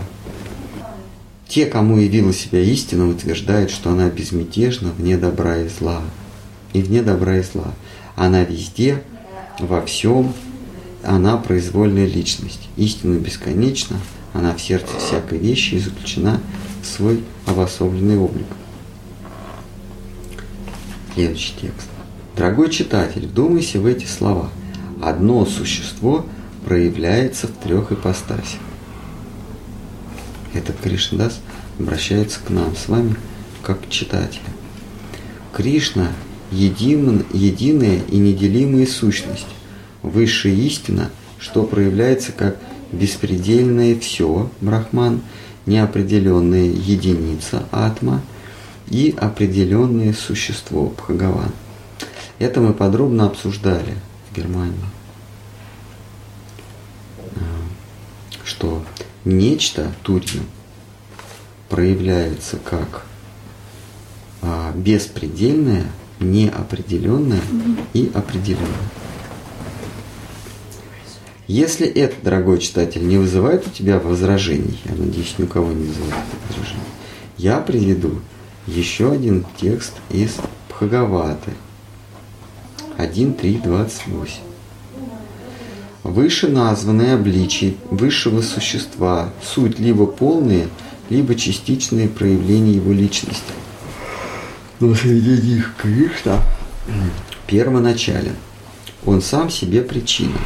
[1.47, 6.01] Те, кому явила себя истина, утверждают, что она безмятежна вне добра и зла.
[6.73, 7.73] И вне добра и зла.
[8.15, 9.03] Она везде,
[9.59, 10.33] во всем,
[11.03, 12.69] она произвольная личность.
[12.77, 13.97] Истина бесконечна,
[14.33, 16.39] она в сердце всякой вещи и заключена
[16.81, 18.47] в свой обособленный облик.
[21.13, 21.92] Следующий текст.
[22.35, 24.49] Дорогой читатель, вдумайся в эти слова.
[25.01, 26.25] Одно существо
[26.65, 28.59] проявляется в трех ипостасях.
[30.53, 31.39] Этот Кришнадас
[31.77, 33.15] обращается к нам с вами
[33.61, 34.51] как к читателям.
[35.51, 36.07] Кришна
[36.51, 39.47] един, единая и неделимая сущность,
[40.01, 42.57] высшая истина, что проявляется как
[42.91, 45.21] беспредельное все, Брахман,
[45.67, 48.21] неопределенная единица, Атма,
[48.89, 51.51] и определенное существо, Бхагаван.
[52.39, 53.95] Это мы подробно обсуждали
[54.29, 54.75] в Германии.
[57.35, 57.39] А,
[58.43, 58.83] Что
[59.25, 60.41] нечто Турью
[61.69, 63.05] проявляется как
[64.41, 65.85] а, беспредельное,
[66.19, 67.41] неопределенное
[67.93, 68.67] и определенное.
[71.47, 75.85] Если это, дорогой читатель, не вызывает у тебя возражений, я надеюсь, ни у кого не
[75.85, 76.81] вызывает возражений,
[77.37, 78.21] я приведу
[78.65, 80.37] еще один текст из
[80.69, 81.51] Бхагаваты
[82.97, 84.29] 1.3.28.
[86.03, 90.67] Выше названные обличия высшего существа, суть либо полные,
[91.09, 93.53] либо частичные проявления его личности.
[94.79, 96.41] Но среди них Кришна
[97.47, 98.35] первоначален.
[99.05, 100.37] Он сам себе причина.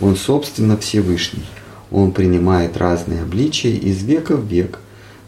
[0.00, 1.44] Он, собственно, Всевышний.
[1.90, 4.78] Он принимает разные обличия из века в век,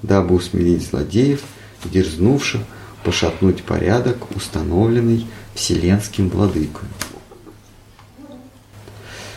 [0.03, 1.40] дабы усмирить злодеев,
[1.85, 2.61] дерзнувших
[3.05, 6.88] пошатнуть порядок, установленный Вселенским Владыкой.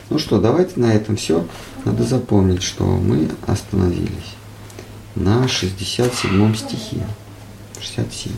[0.10, 1.46] Ну что, давайте на этом все.
[1.84, 4.36] Надо запомнить, что мы остановились
[5.16, 7.06] на 67 стихе.
[7.80, 8.32] 67.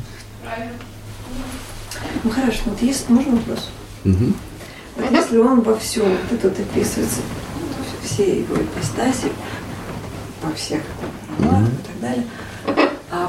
[2.24, 3.70] Ну хорошо, вот есть, можно вопрос?
[4.06, 4.34] Угу.
[4.98, 7.20] Вот если он во всем вот это вот описывается,
[8.04, 9.32] все его ипостаси,
[10.42, 10.82] во всех
[11.40, 12.26] романах и так далее,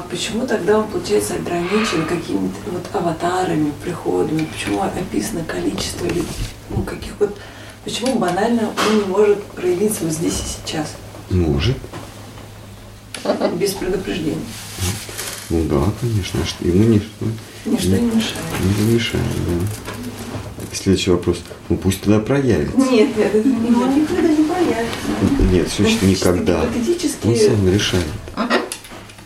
[0.09, 4.45] почему тогда он, получается, ограничен какими-то вот аватарами, приходами?
[4.51, 6.25] Почему описано количество людей?
[6.69, 7.37] Ну, каких вот...
[7.85, 10.95] Почему банально он не может проявиться вот здесь и сейчас?
[11.29, 11.77] Может.
[13.57, 14.37] Без предупреждения.
[15.49, 16.39] Ну да, конечно.
[16.59, 17.25] Ему ничто
[17.65, 18.35] Ничто не мешает.
[18.79, 20.65] не мешает, да.
[20.75, 21.39] Следующий вопрос.
[21.69, 22.77] Ну пусть тогда проявится.
[22.77, 25.51] Нет, нет, это не он никогда не появится.
[25.51, 26.61] Нет, слушайте, Ну, никогда.
[27.23, 28.05] Он сам решает.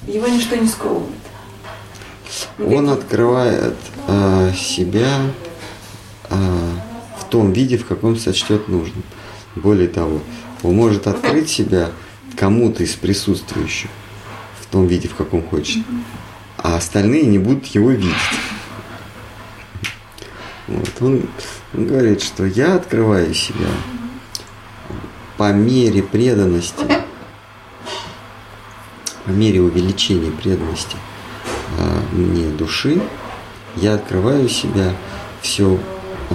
[0.08, 1.10] Его ничто не сковывает.
[2.60, 3.76] Он открывает
[4.08, 5.22] э, себя
[6.30, 6.36] э,
[7.20, 9.04] в том виде, в каком сочтет нужным.
[9.56, 10.20] Более того,
[10.62, 11.92] он может открыть себя
[12.36, 13.90] кому-то из присутствующих
[14.60, 15.86] в том виде, в каком хочет,
[16.58, 18.14] а остальные не будут его видеть.
[20.68, 20.90] Вот.
[21.02, 21.30] Он,
[21.74, 23.68] он говорит, что я открываю себя
[25.38, 26.86] по мере преданности,
[29.26, 30.98] по мере увеличения преданности
[31.80, 33.02] а, мне души,
[33.76, 34.94] я открываю себя
[35.42, 35.80] все,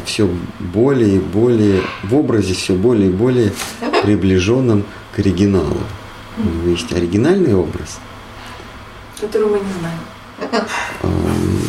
[0.04, 3.52] все более и более, в образе все более и более
[4.02, 5.80] приближенном к оригиналу.
[6.38, 7.98] У него есть оригинальный образ,
[9.20, 9.98] Которого мы не знаем.
[11.02, 11.60] Ам,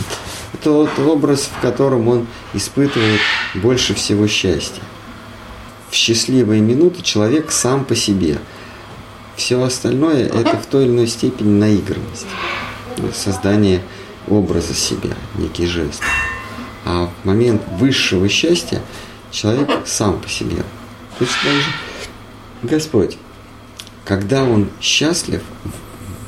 [0.53, 3.19] это тот образ, в котором он испытывает
[3.55, 4.83] больше всего счастья.
[5.89, 8.37] В счастливые минуты человек сам по себе.
[9.39, 12.27] Все остальное это в той или иной степени наигранность.
[13.15, 13.81] Создание
[14.27, 16.01] образа себя, некий жест.
[16.83, 18.81] А в момент высшего счастья
[19.31, 20.57] человек сам по себе.
[21.17, 21.71] Точно так же
[22.63, 23.17] Господь,
[24.03, 25.41] когда он счастлив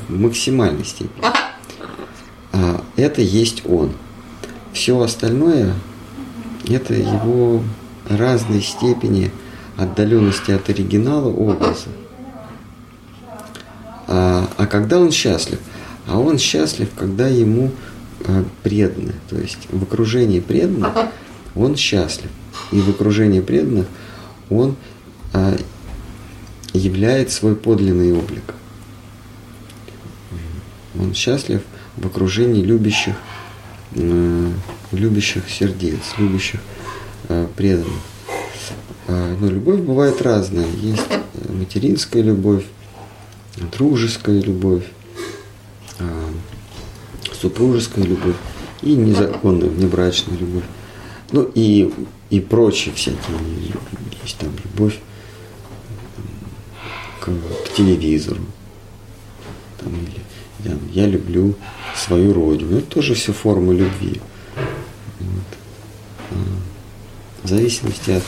[0.08, 1.26] в максимальной степени,
[2.52, 3.92] а, это есть он.
[4.72, 5.74] Все остальное
[6.66, 7.62] это его
[8.08, 9.30] разные степени
[9.76, 11.88] отдаленности от оригинала образа.
[14.06, 15.58] А, а когда он счастлив?
[16.06, 17.70] А он счастлив, когда ему
[18.26, 19.14] а, преданы.
[19.28, 20.92] То есть в окружении преданных
[21.54, 22.30] он счастлив.
[22.70, 23.86] И в окружении преданных
[24.50, 24.76] он
[25.32, 25.56] а,
[26.72, 28.54] являет свой подлинный облик.
[30.98, 31.62] Он счастлив
[31.96, 33.14] в окружении любящих,
[33.94, 34.50] э,
[34.92, 36.60] любящих сердец, любящих
[37.28, 38.00] э, преданных.
[39.08, 40.66] А, Но любовь бывает разная.
[40.80, 42.64] Есть э, материнская любовь,
[43.70, 44.84] дружеская любовь,
[45.98, 46.30] а,
[47.32, 48.36] супружеская любовь
[48.82, 50.64] и незаконная, внебрачная любовь.
[51.32, 51.92] Ну и,
[52.30, 53.36] и прочие всякие.
[54.22, 54.98] Есть там любовь
[57.20, 58.42] к, к телевизору.
[59.78, 60.20] Там, или
[60.64, 61.54] я, я люблю
[61.96, 62.78] свою родину.
[62.78, 64.20] Это тоже все формы любви.
[65.20, 65.58] Вот.
[66.30, 66.34] А,
[67.44, 68.24] В зависимости от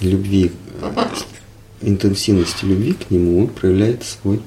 [0.00, 1.23] любви, от
[1.84, 4.40] интенсивности любви к нему, он проявляет свой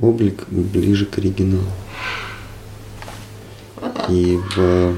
[0.00, 1.70] облик ближе к оригиналу.
[4.08, 4.96] И в,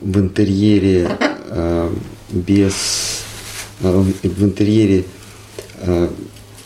[0.00, 1.16] в интерьере
[1.48, 1.94] э,
[2.30, 3.24] без
[3.80, 5.04] э, в интерьере
[5.80, 6.08] э,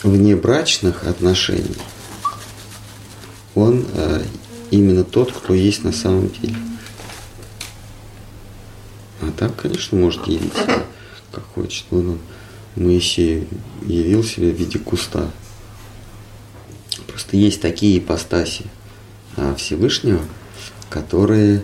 [0.03, 1.77] внебрачных отношений
[3.55, 4.23] он э,
[4.71, 6.57] именно тот, кто есть на самом деле.
[9.20, 10.83] А так, конечно, может явить себя,
[11.30, 11.85] как хочет.
[11.91, 12.18] Вон он,
[12.77, 13.47] Моисей
[13.83, 15.31] явил себя в виде куста.
[17.07, 18.64] Просто есть такие ипостаси
[19.37, 20.20] а, Всевышнего,
[20.89, 21.62] которые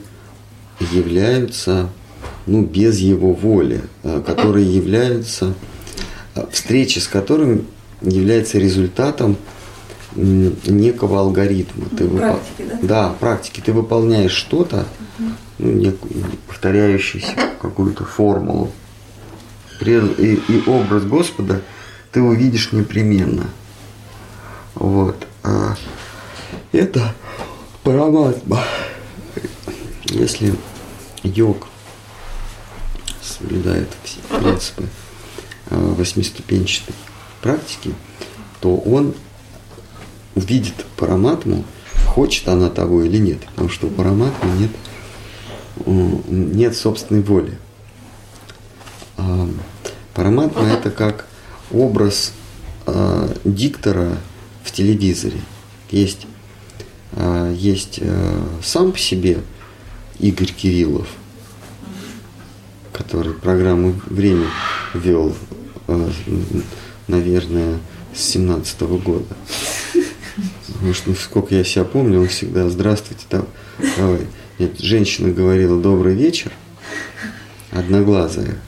[0.92, 1.88] являются
[2.46, 5.54] ну, без его воли, а, которые являются,
[6.34, 7.66] а, встреча с которым
[8.00, 9.36] является результатом
[10.14, 11.86] некого алгоритма.
[11.96, 12.78] Ты Практики, да?
[12.82, 13.62] Да, практики.
[13.64, 14.86] Ты выполняешь что-то,
[15.58, 18.70] ну, некую повторяющуюся какую-то формулу.
[19.80, 21.62] И, и образ Господа
[22.12, 23.48] ты увидишь непременно.
[24.74, 25.26] Вот.
[25.42, 25.76] А
[26.72, 27.14] это
[27.82, 28.62] параматма.
[30.04, 30.54] Если
[31.22, 31.68] йог
[33.22, 34.88] соблюдает все принципы
[35.70, 36.94] э, восьмиступенчатой
[37.42, 37.94] практики,
[38.60, 39.14] то он
[40.34, 41.64] увидит параматму,
[42.06, 44.70] хочет она того или нет, потому что у параматмы нет,
[46.26, 47.58] нет собственной воли.
[50.18, 51.26] Параматма это как
[51.70, 52.32] образ
[52.86, 54.18] э, диктора
[54.64, 55.40] в телевизоре.
[55.92, 56.26] Есть,
[57.12, 59.38] э, есть э, сам по себе
[60.18, 61.06] Игорь Кириллов,
[62.92, 64.48] который программу «Время»
[64.92, 65.36] вел,
[65.86, 66.10] э,
[67.06, 67.78] наверное,
[68.12, 69.36] с 17 года.
[70.66, 74.26] Потому что, ну, сколько я себя помню, он всегда «Здравствуйте, давай».
[74.58, 76.50] Нет, женщина говорила «Добрый вечер»,
[77.70, 78.58] одноглазая.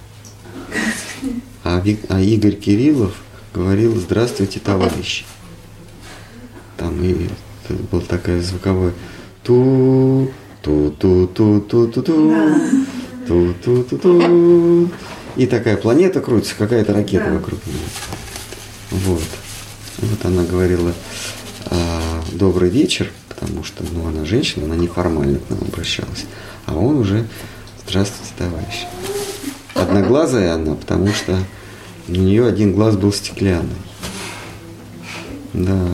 [1.70, 3.14] А, а Игорь Кириллов
[3.54, 5.24] говорил «Здравствуйте, товарищи».
[6.76, 7.28] Там и
[7.92, 8.92] была такая звуковая
[9.44, 12.12] ту ту ту ту ту ту ту
[13.28, 14.90] ту ту ту ту
[15.36, 17.34] и такая планета крутится, какая-то ракета да.
[17.34, 17.76] вокруг нее.
[18.90, 19.22] Вот.
[19.98, 20.92] Вот она говорила
[21.66, 22.02] а,
[22.32, 26.26] добрый вечер, потому что ну, она женщина, она неформально к нам обращалась.
[26.66, 27.28] А он уже
[27.86, 28.86] здравствуйте, товарищ.
[29.74, 31.38] Одноглазая она, потому что
[32.10, 33.70] у нее один глаз был стеклянный.
[35.52, 35.86] Да.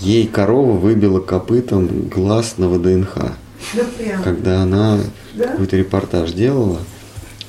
[0.00, 3.14] Ей корова выбила копытом глаз на ВДНХ.
[3.14, 4.22] Да, прям.
[4.22, 4.98] Когда она
[5.34, 5.48] да?
[5.48, 6.80] какой-то репортаж делала,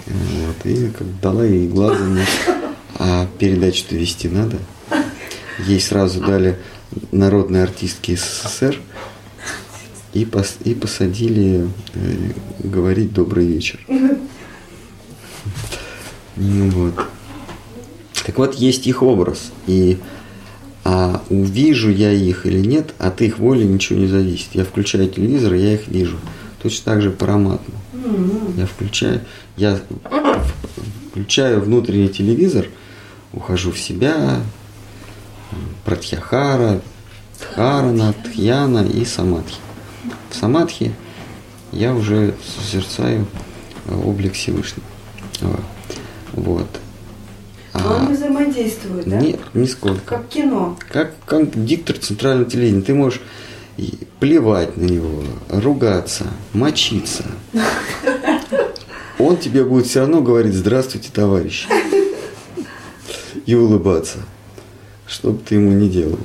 [0.06, 2.20] вот, и как дала ей глазом,
[3.00, 4.58] а передачу-то вести надо.
[5.68, 6.60] Ей сразу дали
[7.12, 8.80] народные артистки СССР
[10.14, 13.80] и, пос, и посадили э, говорить добрый вечер.
[16.36, 16.96] Ну вот.
[18.26, 19.52] Так вот, есть их образ.
[19.68, 19.98] И
[20.86, 24.50] а увижу я их или нет, от их воли ничего не зависит.
[24.54, 26.18] Я включаю телевизор, я их вижу.
[26.62, 27.76] Точно так же параматно.
[28.58, 29.22] Я включаю,
[29.56, 29.80] я
[31.10, 32.68] включаю внутренний телевизор,
[33.32, 34.42] ухожу в себя,
[35.86, 36.82] Пратьяхара,
[37.40, 39.60] Дхарана, Тхьяна и Самадхи.
[40.30, 40.94] В Самадхи
[41.72, 43.26] я уже созерцаю
[43.88, 44.84] облик Всевышнего.
[46.34, 46.68] Вот.
[47.74, 49.18] Но он не взаимодействует, да?
[49.18, 50.02] Нет, нисколько.
[50.06, 50.78] Как кино.
[50.90, 52.82] Как, как диктор центрального телевидения.
[52.84, 53.22] Ты можешь
[54.20, 57.26] плевать на него, ругаться, мочиться.
[59.18, 61.68] Он тебе будет все равно говорить «Здравствуйте, товарищи!»
[63.46, 64.20] и улыбаться,
[65.08, 66.20] что бы ты ему не делал.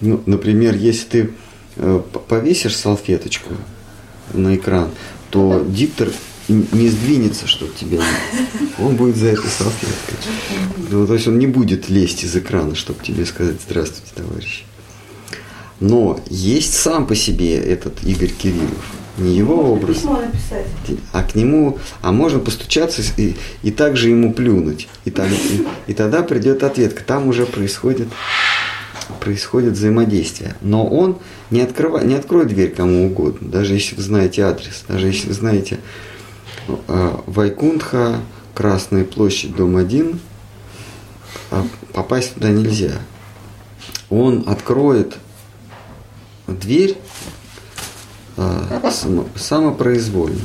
[0.00, 1.30] Ну, например, если ты
[1.76, 3.54] э, повесишь салфеточку
[4.32, 4.90] на экран,
[5.30, 6.10] то диктор
[6.48, 8.00] не сдвинется, чтобы тебя
[8.78, 10.18] Он будет за этой салфеткой.
[10.90, 14.64] Ну, то есть он не будет лезть из экрана, чтобы тебе сказать «Здравствуйте, товарищи».
[15.80, 18.84] Но есть сам по себе этот Игорь Кириллов.
[19.18, 19.96] Не его можно образ.
[19.96, 20.66] Письмо написать.
[21.12, 24.88] А к нему, а можно постучаться и, и также ему плюнуть.
[25.04, 27.02] И, так, и, и тогда придет ответка.
[27.02, 28.08] Там уже происходит,
[29.20, 30.54] происходит взаимодействие.
[30.60, 31.18] Но он
[31.50, 35.34] не, открывает, не откроет дверь кому угодно, даже если вы знаете адрес, даже если вы
[35.34, 35.78] знаете
[37.26, 38.20] Вайкунтха,
[38.56, 40.18] Красная площадь, дом 1,
[41.50, 42.92] а попасть туда нельзя.
[44.08, 45.16] Он откроет
[46.46, 46.96] дверь
[48.38, 50.40] э, само, самопроизвольно,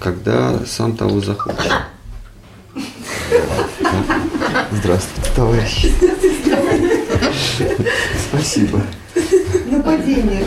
[0.00, 1.72] когда сам того захочет.
[4.70, 5.92] Здравствуйте, товарищи.
[8.30, 8.80] Спасибо.
[9.66, 10.46] Нападение.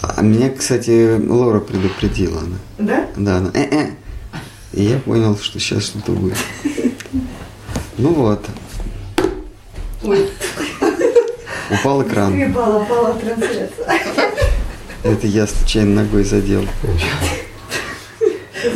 [0.00, 2.40] А меня, кстати, Лора предупредила.
[2.40, 2.56] Она.
[2.78, 3.06] Да?
[3.16, 3.90] Да, она э-э.
[4.72, 6.36] И я понял, что сейчас что-то будет.
[7.98, 8.44] Ну вот.
[10.02, 10.28] Ой.
[11.70, 12.50] Упал экран.
[12.50, 14.00] Упала, упала трансляция.
[15.02, 16.64] Это я случайно ногой задел.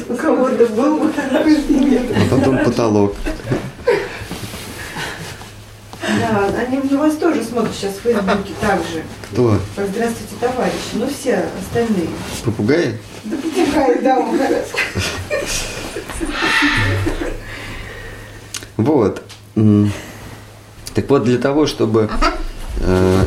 [0.08, 3.14] У кого-то был А потом потолок.
[6.20, 9.02] Да, они на вас тоже смотрят сейчас в Фейсбуке так же.
[9.32, 9.58] Кто?
[9.74, 10.74] Здравствуйте, товарищи.
[10.92, 12.08] Ну, все остальные.
[12.44, 12.98] Попугаи?
[13.24, 14.66] Да попугаи, да, Махарадж.
[18.76, 19.22] Вот.
[20.94, 22.10] Так вот, для того, чтобы
[22.80, 23.24] э,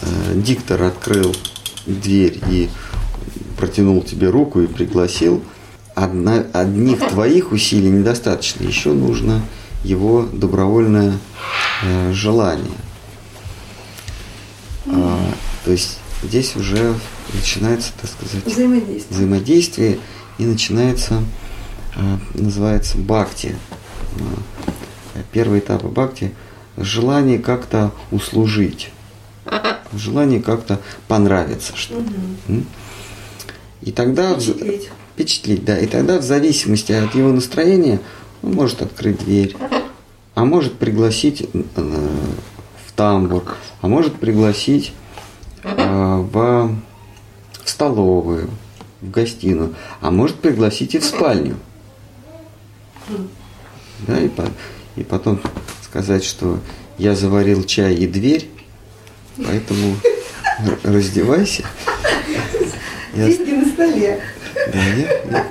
[0.00, 1.34] э, диктор открыл
[1.86, 2.70] дверь и
[3.58, 5.42] протянул тебе руку и пригласил,
[5.94, 8.64] одна, одних твоих усилий недостаточно.
[8.64, 9.42] Еще нужно
[9.84, 11.14] его добровольное
[11.82, 12.76] э, желание.
[14.86, 16.94] А, то есть здесь уже
[17.32, 19.98] начинается, так сказать, взаимодействие, взаимодействие
[20.38, 21.22] и начинается,
[21.96, 23.56] а, называется бхакти.
[24.20, 26.32] А, первый этап бхакти–
[26.80, 28.90] желание как-то услужить,
[29.92, 32.10] желание как-то понравиться что-то.
[32.48, 32.64] Угу.
[33.82, 34.90] И тогда впечатлить.
[35.14, 35.78] впечатлить, да.
[35.78, 38.00] И тогда в зависимости от его настроения
[38.42, 39.56] Он может открыть дверь,
[40.38, 41.58] а может пригласить э,
[42.86, 43.42] в тамбур,
[43.80, 44.92] а может пригласить
[45.64, 46.76] э, в,
[47.64, 48.48] в столовую,
[49.00, 51.56] в гостиную, а может пригласить и в спальню.
[54.06, 54.44] Да, и, по,
[54.94, 55.40] и потом
[55.82, 56.60] сказать, что
[56.98, 58.48] я заварил чай и дверь,
[59.44, 59.96] поэтому
[60.84, 61.64] раздевайся.
[63.12, 64.20] Я, Деньги на столе.
[64.72, 65.44] да, я,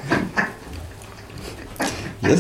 [2.21, 2.38] я, я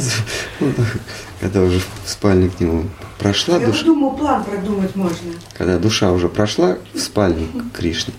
[1.39, 2.85] когда уже в спальню к нему
[3.19, 5.17] прошла Я душа, вот думаю, план продумать можно.
[5.57, 8.13] когда душа уже прошла в спальню к Кришне,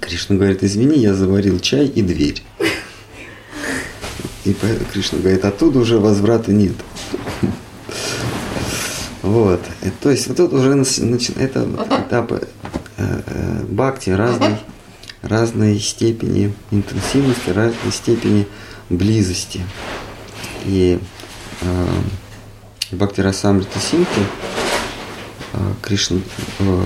[0.00, 2.42] Кришна говорит, извини, я заварил чай и дверь.
[4.44, 4.54] И
[4.92, 6.74] Кришна говорит, оттуда уже возврата нет.
[9.22, 9.60] Вот.
[10.00, 11.68] То есть вот тут уже нач- начи- это
[12.06, 12.46] этапы
[12.96, 14.56] э, э, бхакти разной,
[15.22, 18.46] разной степени интенсивности, разной степени
[18.88, 19.62] близости.
[20.64, 21.00] И
[21.60, 21.86] э,
[22.92, 24.26] Бхакти Расамрита Синхи,
[25.52, 26.18] э, Кришна,
[26.58, 26.82] э,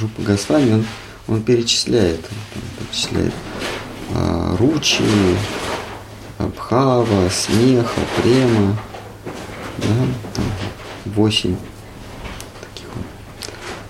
[0.00, 0.86] Рупа Госвами, он,
[1.26, 2.20] он перечисляет,
[2.78, 3.34] перечисляет
[4.14, 5.04] э, ручи,
[6.38, 8.78] Абхава, смеха, према,
[9.78, 9.94] да,
[10.34, 10.44] там
[11.06, 11.56] восемь
[12.60, 13.04] таких вот.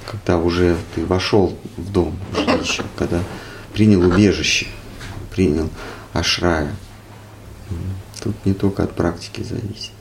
[0.07, 3.21] Когда уже ты вошел в дом, в жилище, когда
[3.75, 4.67] принял убежище,
[5.31, 5.69] принял
[6.13, 6.75] ашрая.
[8.23, 9.93] Тут не только от практики зависит.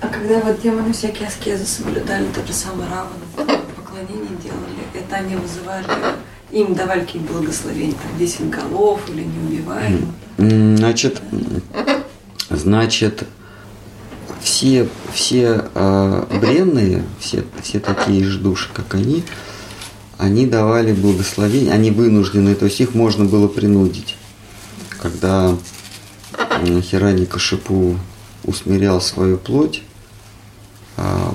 [0.00, 3.08] А когда вот демоны всякие аскезы соблюдали, тот же самый Раван,
[3.76, 5.86] поклонение делали, это они вызывали,
[6.52, 10.12] им давали какие-то благословения, там, 10 голов или не убиваем.
[10.38, 11.20] М, Значит,
[12.50, 13.24] значит,
[14.40, 19.24] все, все э, бренные, все, все такие же души, как они,
[20.16, 24.16] они давали благословение, они вынуждены, то есть их можно было принудить.
[25.00, 25.56] Когда
[26.82, 27.96] Хирани Кашипу
[28.44, 29.82] усмирял свою плоть,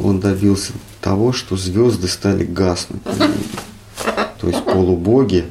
[0.04, 3.02] он добился того, что звезды стали гаснуть.
[4.40, 5.46] То есть полубоги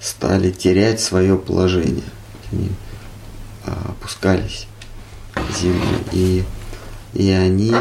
[0.00, 2.04] стали терять свое положение.
[2.50, 2.70] Они
[3.66, 4.66] а, опускались
[5.34, 5.98] к земле.
[6.12, 6.44] И,
[7.14, 7.74] и они,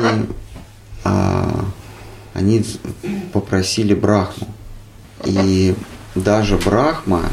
[1.04, 1.66] а,
[2.34, 2.66] они
[3.34, 4.48] попросили Брахму.
[5.26, 5.76] И
[6.16, 7.24] даже Брахма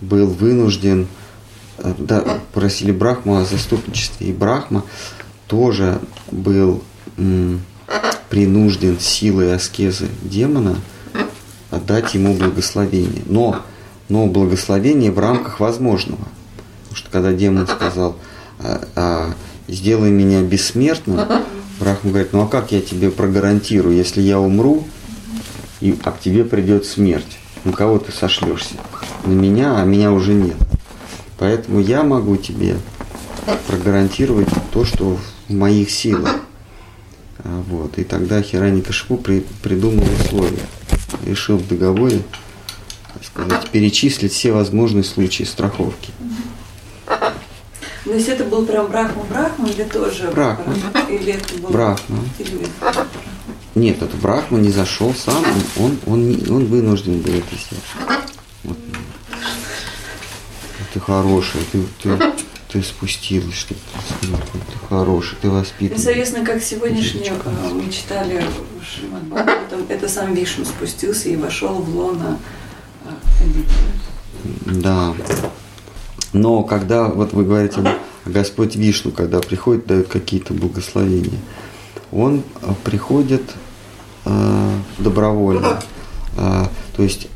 [0.00, 1.08] был вынужден,
[1.78, 4.28] э, да, просили Брахму о заступничестве.
[4.28, 4.84] И Брахма
[5.46, 6.82] тоже был
[8.28, 10.76] принужден силой аскезы демона
[11.70, 13.22] отдать ему благословение.
[13.26, 13.62] Но,
[14.08, 16.22] но благословение в рамках возможного.
[16.82, 18.16] Потому что когда демон сказал,
[18.60, 19.34] «А, а,
[19.68, 21.20] сделай меня бессмертным,
[21.78, 24.84] Брахма говорит, ну а как я тебе прогарантирую, если я умру,
[25.80, 27.38] и, а к тебе придет смерть?
[27.64, 28.74] На кого ты сошлешься?
[29.24, 30.56] На меня, а меня уже нет.
[31.38, 32.76] Поэтому я могу тебе
[33.68, 36.36] прогарантировать то, что в моих силах.
[37.44, 37.98] А, Вот.
[37.98, 40.66] И тогда Хирани Кашпу при, придумал условия.
[41.26, 42.22] Решил в договоре
[43.14, 46.12] так сказать, перечислить все возможные случаи страховки.
[48.04, 50.30] Но если это был прям Брахма Брахма или тоже?
[50.30, 50.74] Брахма.
[51.10, 51.70] Или это был...
[51.70, 52.18] Брахма.
[52.38, 52.66] Или-
[53.74, 55.44] Нет, это Брахма не зашел сам,
[55.76, 58.20] он, он, он, он вынужден был это сделать.
[58.64, 58.78] Вот.
[60.94, 62.32] Ты хороший, ты, ты,
[62.70, 66.02] ты спустилась, что ты, ты хороший, ты воспитанный.
[66.02, 68.44] соответственно, как сегодняшнее э, мы читали
[68.82, 72.36] Шримад Бхагаватам, это сам Вишну спустился и вошел в э,
[73.42, 74.80] обители.
[74.82, 75.14] Да.
[76.32, 77.82] Но когда, вот вы говорите,
[78.26, 81.38] Господь Вишну, когда приходит, дает какие-то благословения,
[82.12, 83.42] он э, приходит
[84.26, 85.80] э, добровольно.
[86.36, 87.28] Э, то есть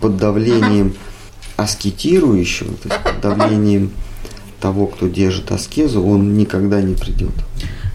[0.00, 0.94] под давлением
[1.56, 3.92] аскетирующего, то есть под давлением
[4.64, 7.34] того, кто держит аскезу, он никогда не придет.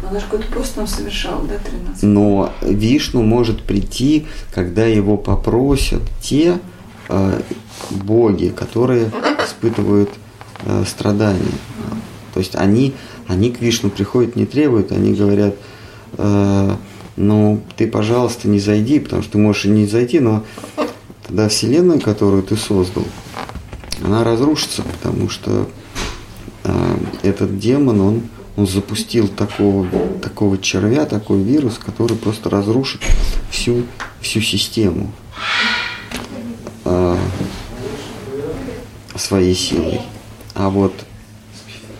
[0.07, 2.03] Он же какой-то пост там совершал, да, 13?
[2.03, 6.59] Но Вишну может прийти, когда его попросят те
[7.07, 7.41] э,
[7.89, 9.11] боги, которые
[9.43, 10.11] испытывают
[10.63, 11.57] э, страдания.
[12.35, 12.93] То есть они,
[13.27, 15.55] они к Вишну приходят, не требуют, они говорят,
[16.19, 16.75] э,
[17.15, 20.43] ну ты, пожалуйста, не зайди, потому что ты можешь и не зайти, но
[21.25, 23.05] тогда Вселенная, которую ты создал,
[24.05, 25.67] она разрушится, потому что
[27.23, 28.21] этот демон, он,
[28.55, 29.87] он запустил такого,
[30.21, 33.01] такого червя, такой вирус, который просто разрушит
[33.51, 33.83] всю,
[34.21, 35.11] всю систему
[36.85, 37.17] э,
[39.15, 40.01] своей силой.
[40.55, 40.93] А вот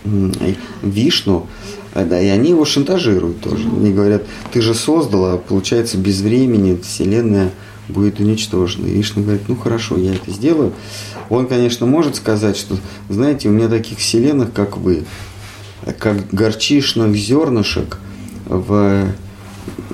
[0.05, 1.47] и Вишну,
[1.93, 3.67] э, да, и они его шантажируют тоже.
[3.67, 7.51] Они говорят, ты же создал, а получается без времени Вселенная
[7.89, 8.87] будет уничтожена.
[8.87, 10.73] И Вишну говорит, ну хорошо, я это сделаю.
[11.29, 12.77] Он, конечно, может сказать, что,
[13.09, 15.05] знаете, у меня таких вселенных, как вы.
[15.97, 17.99] как горчишных зернышек
[18.45, 19.05] в,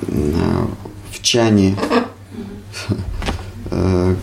[0.08, 1.76] в чане.
[3.72, 4.16] Э,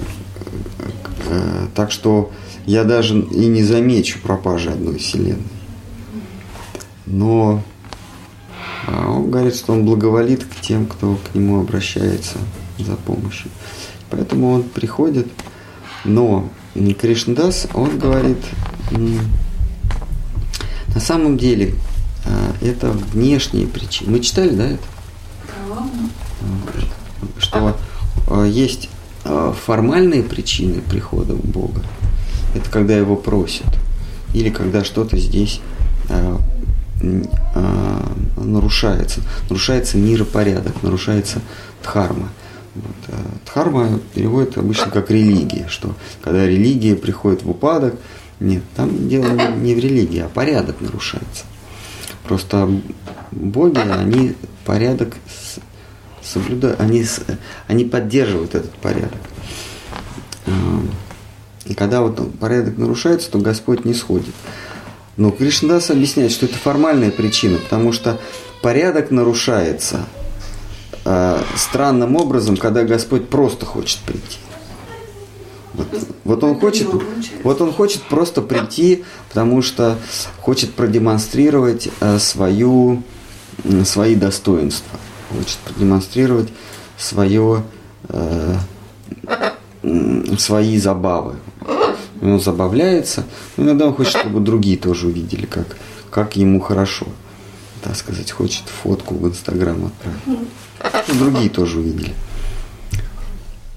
[1.27, 2.31] э, Так что
[2.66, 5.43] я даже и не замечу пропажи одной вселенной.
[7.07, 7.62] Но
[8.87, 12.39] а он говорит, что он благоволит к тем, кто к нему обращается
[12.79, 13.51] за помощью.
[14.12, 15.26] Поэтому он приходит,
[16.04, 18.36] но Кришнадас, он говорит,
[20.94, 21.74] на самом деле
[22.26, 24.10] а, это внешние причины.
[24.10, 24.84] Мы читали, да, это?
[27.38, 27.74] Что
[28.28, 28.90] а, есть
[29.24, 31.82] а, формальные причины прихода Бога.
[32.54, 33.78] Это когда его просят.
[34.34, 35.60] Или когда что-то здесь
[38.36, 39.20] нарушается.
[39.48, 41.40] Нарушается миропорядок, нарушается
[41.82, 42.28] дхарма.
[42.75, 43.14] Вот, а,
[43.45, 47.95] Дхарма переводит обычно как религия, что когда религия приходит в упадок,
[48.41, 51.45] нет, там дело не, в религии, а порядок нарушается.
[52.25, 52.68] Просто
[53.31, 55.16] боги, они порядок
[56.23, 57.05] соблюдают, они,
[57.66, 59.20] они поддерживают этот порядок.
[60.47, 60.51] А,
[61.66, 64.35] И когда вот порядок нарушается, то Господь не сходит.
[65.18, 68.18] Но Кришнадас объясняет, что это формальная причина, потому что
[68.62, 70.07] порядок нарушается
[71.05, 74.38] э, странным образом, когда Господь просто хочет прийти.
[75.74, 75.88] Вот,
[76.24, 76.88] вот он хочет,
[77.42, 79.96] вот он хочет просто прийти, потому что
[80.40, 83.03] хочет продемонстрировать э, свою,
[83.84, 84.98] свои достоинства,
[85.30, 86.50] хочет продемонстрировать
[86.98, 87.62] свое,
[88.09, 88.57] э,
[90.38, 91.36] свои забавы.
[92.20, 93.24] Он забавляется,
[93.57, 95.76] но иногда он хочет, чтобы другие тоже увидели, как,
[96.11, 97.07] как ему хорошо.
[97.83, 100.49] Так сказать, хочет фотку в Инстаграм отправить.
[101.05, 102.14] Чтобы другие тоже увидели.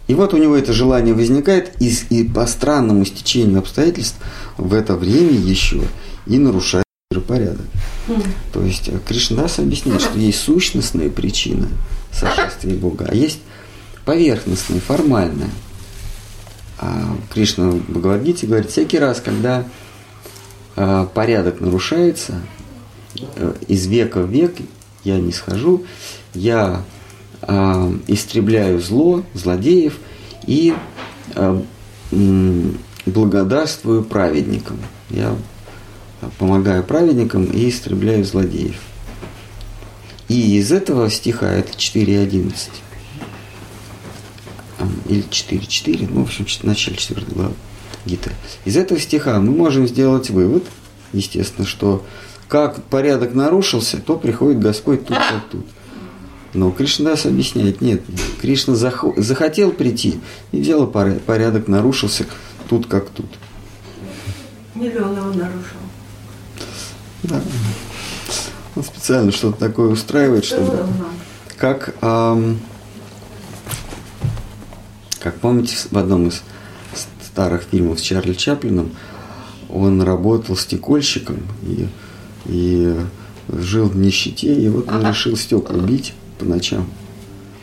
[0.07, 4.17] И вот у него это желание возникает, и, и по странному стечению обстоятельств
[4.57, 5.81] в это время еще
[6.27, 7.65] и нарушает миропорядок.
[8.53, 11.67] То есть э, Кришнадас объясняет, что есть сущностные причины
[12.11, 13.39] сошествия Бога, а есть
[14.05, 15.49] поверхностные, формальные.
[16.77, 19.65] А Кришна в Бхагавадгите говорит, всякий раз, когда
[20.75, 22.41] э, порядок нарушается,
[23.67, 24.55] из века в век
[25.03, 25.85] я не схожу,
[26.33, 26.83] я
[27.41, 29.97] э, истребляю зло, злодеев
[30.47, 30.73] и
[31.35, 31.61] э,
[33.05, 34.79] благодарствую праведникам.
[35.09, 35.35] Я
[36.37, 38.81] помогаю праведникам и истребляю злодеев.
[40.27, 42.53] И из этого стиха это 4.11.
[44.79, 47.53] А, Или 4.4, ну, в общем, в начале 4 главы
[48.05, 48.31] Гиты.
[48.65, 50.63] Из этого стиха мы можем сделать вывод,
[51.13, 52.03] естественно, что
[52.47, 55.65] как порядок нарушился, то приходит Господь тут, как тут.
[56.53, 58.01] Но Кришнадас объясняет, нет,
[58.41, 60.19] Кришна захо- захотел прийти,
[60.51, 62.25] и дело поря- порядок нарушился
[62.69, 63.25] тут, как тут.
[64.73, 65.77] Миллион его нарушил.
[67.23, 67.41] Да.
[68.75, 70.85] Он специально что-то такое устраивает, чтобы...
[71.57, 72.59] Как, ам,
[75.19, 76.41] как помните, в одном из
[77.23, 78.91] старых фильмов с Чарли Чаплином
[79.69, 81.87] он работал стекольщиком и,
[82.45, 82.95] и
[83.49, 86.87] жил в нищете, и вот он решил стекла бить по ночам.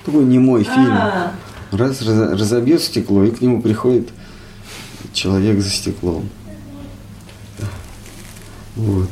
[0.05, 0.93] Такой немой фильм.
[0.93, 1.33] А,
[1.71, 4.09] Раз раз- разобьет стекло, и к нему приходит
[5.15, 6.29] человек за стеклом.
[8.77, 9.09] Вот.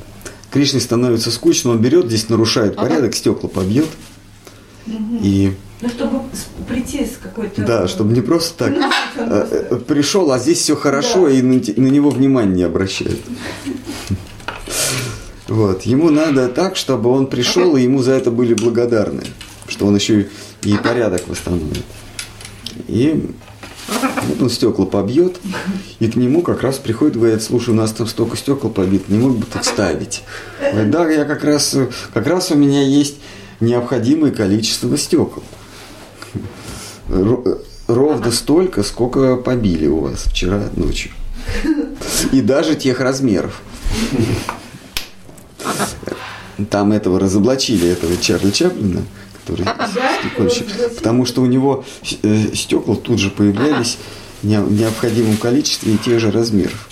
[0.51, 3.87] Кришне становится скучно, он берет, здесь нарушает порядок, стекла побьет.
[5.23, 6.21] И ну, чтобы
[6.69, 7.65] прийти с какой-то...
[7.65, 8.91] да, чтобы не просто так Ну,
[9.25, 11.33] э, пришел, а здесь все хорошо, Да.
[11.33, 13.21] и на, на него внимания не обращают.
[15.51, 15.83] Вот.
[15.83, 19.25] Ему надо так, чтобы он пришел, и ему за это были благодарны,
[19.69, 20.29] что он еще
[20.63, 21.85] и порядок восстановит.
[22.87, 23.29] И
[24.29, 25.41] вот он стекла побьет,
[25.99, 29.19] и к нему как раз приходит, говорит, слушай, у нас там столько стекол побито, не
[29.19, 30.23] мог бы тут ставить.
[30.61, 31.77] Говорит, да, я как раз,
[32.15, 33.17] как раз у меня есть
[33.59, 35.43] необходимое количество стекол.
[37.09, 41.11] Ро- Ровно столько, сколько побили у вас вчера ночью.
[42.31, 43.61] И даже тех размеров.
[46.69, 49.03] Там этого разоблачили, этого Чарли Чаплина,
[49.41, 49.67] который
[50.21, 50.67] стекольщик.
[50.97, 51.85] Потому что у него
[52.23, 53.99] э, стекла тут же появлялись
[54.43, 56.89] в не- в необходимом количестве и тех же размеров.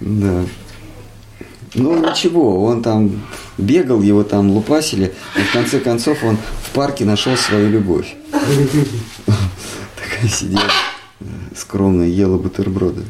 [0.00, 0.44] Да.
[1.74, 3.20] Ну ничего, он там
[3.58, 8.16] бегал, его там лупасили, и в конце концов он в парке нашел свою любовь.
[8.32, 10.62] Такая сидела
[11.20, 11.24] э,
[11.54, 13.02] скромно, ела бутерброды.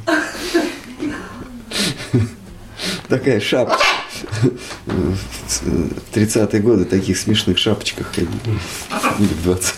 [3.09, 3.83] Такая шапочка.
[4.87, 8.31] В 30-е годы таких смешных шапочках ходили.
[9.19, 9.75] Или в 20-м.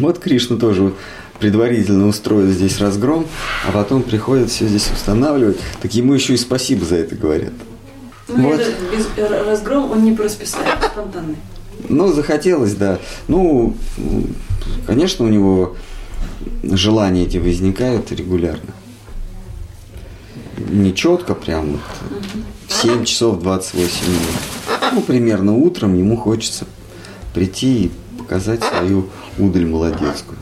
[0.00, 0.92] Вот Кришна тоже
[1.38, 3.26] предварительно устроит здесь разгром,
[3.66, 7.52] а потом приходит все здесь устанавливать, так ему еще и спасибо за это говорят.
[8.28, 8.60] Ну, Вот.
[8.92, 11.36] без, р- разгром он не по расписанию, спонтанный.
[11.88, 12.98] Ну, захотелось, да.
[13.28, 13.76] Ну,
[14.86, 15.76] конечно, у него
[16.62, 18.72] желания эти возникают регулярно.
[20.56, 21.80] Не четко прям вот
[22.68, 24.20] в 7 часов 28 минут.
[24.92, 26.66] Ну, примерно утром ему хочется
[27.32, 30.38] прийти и показать свою удаль молодецкую.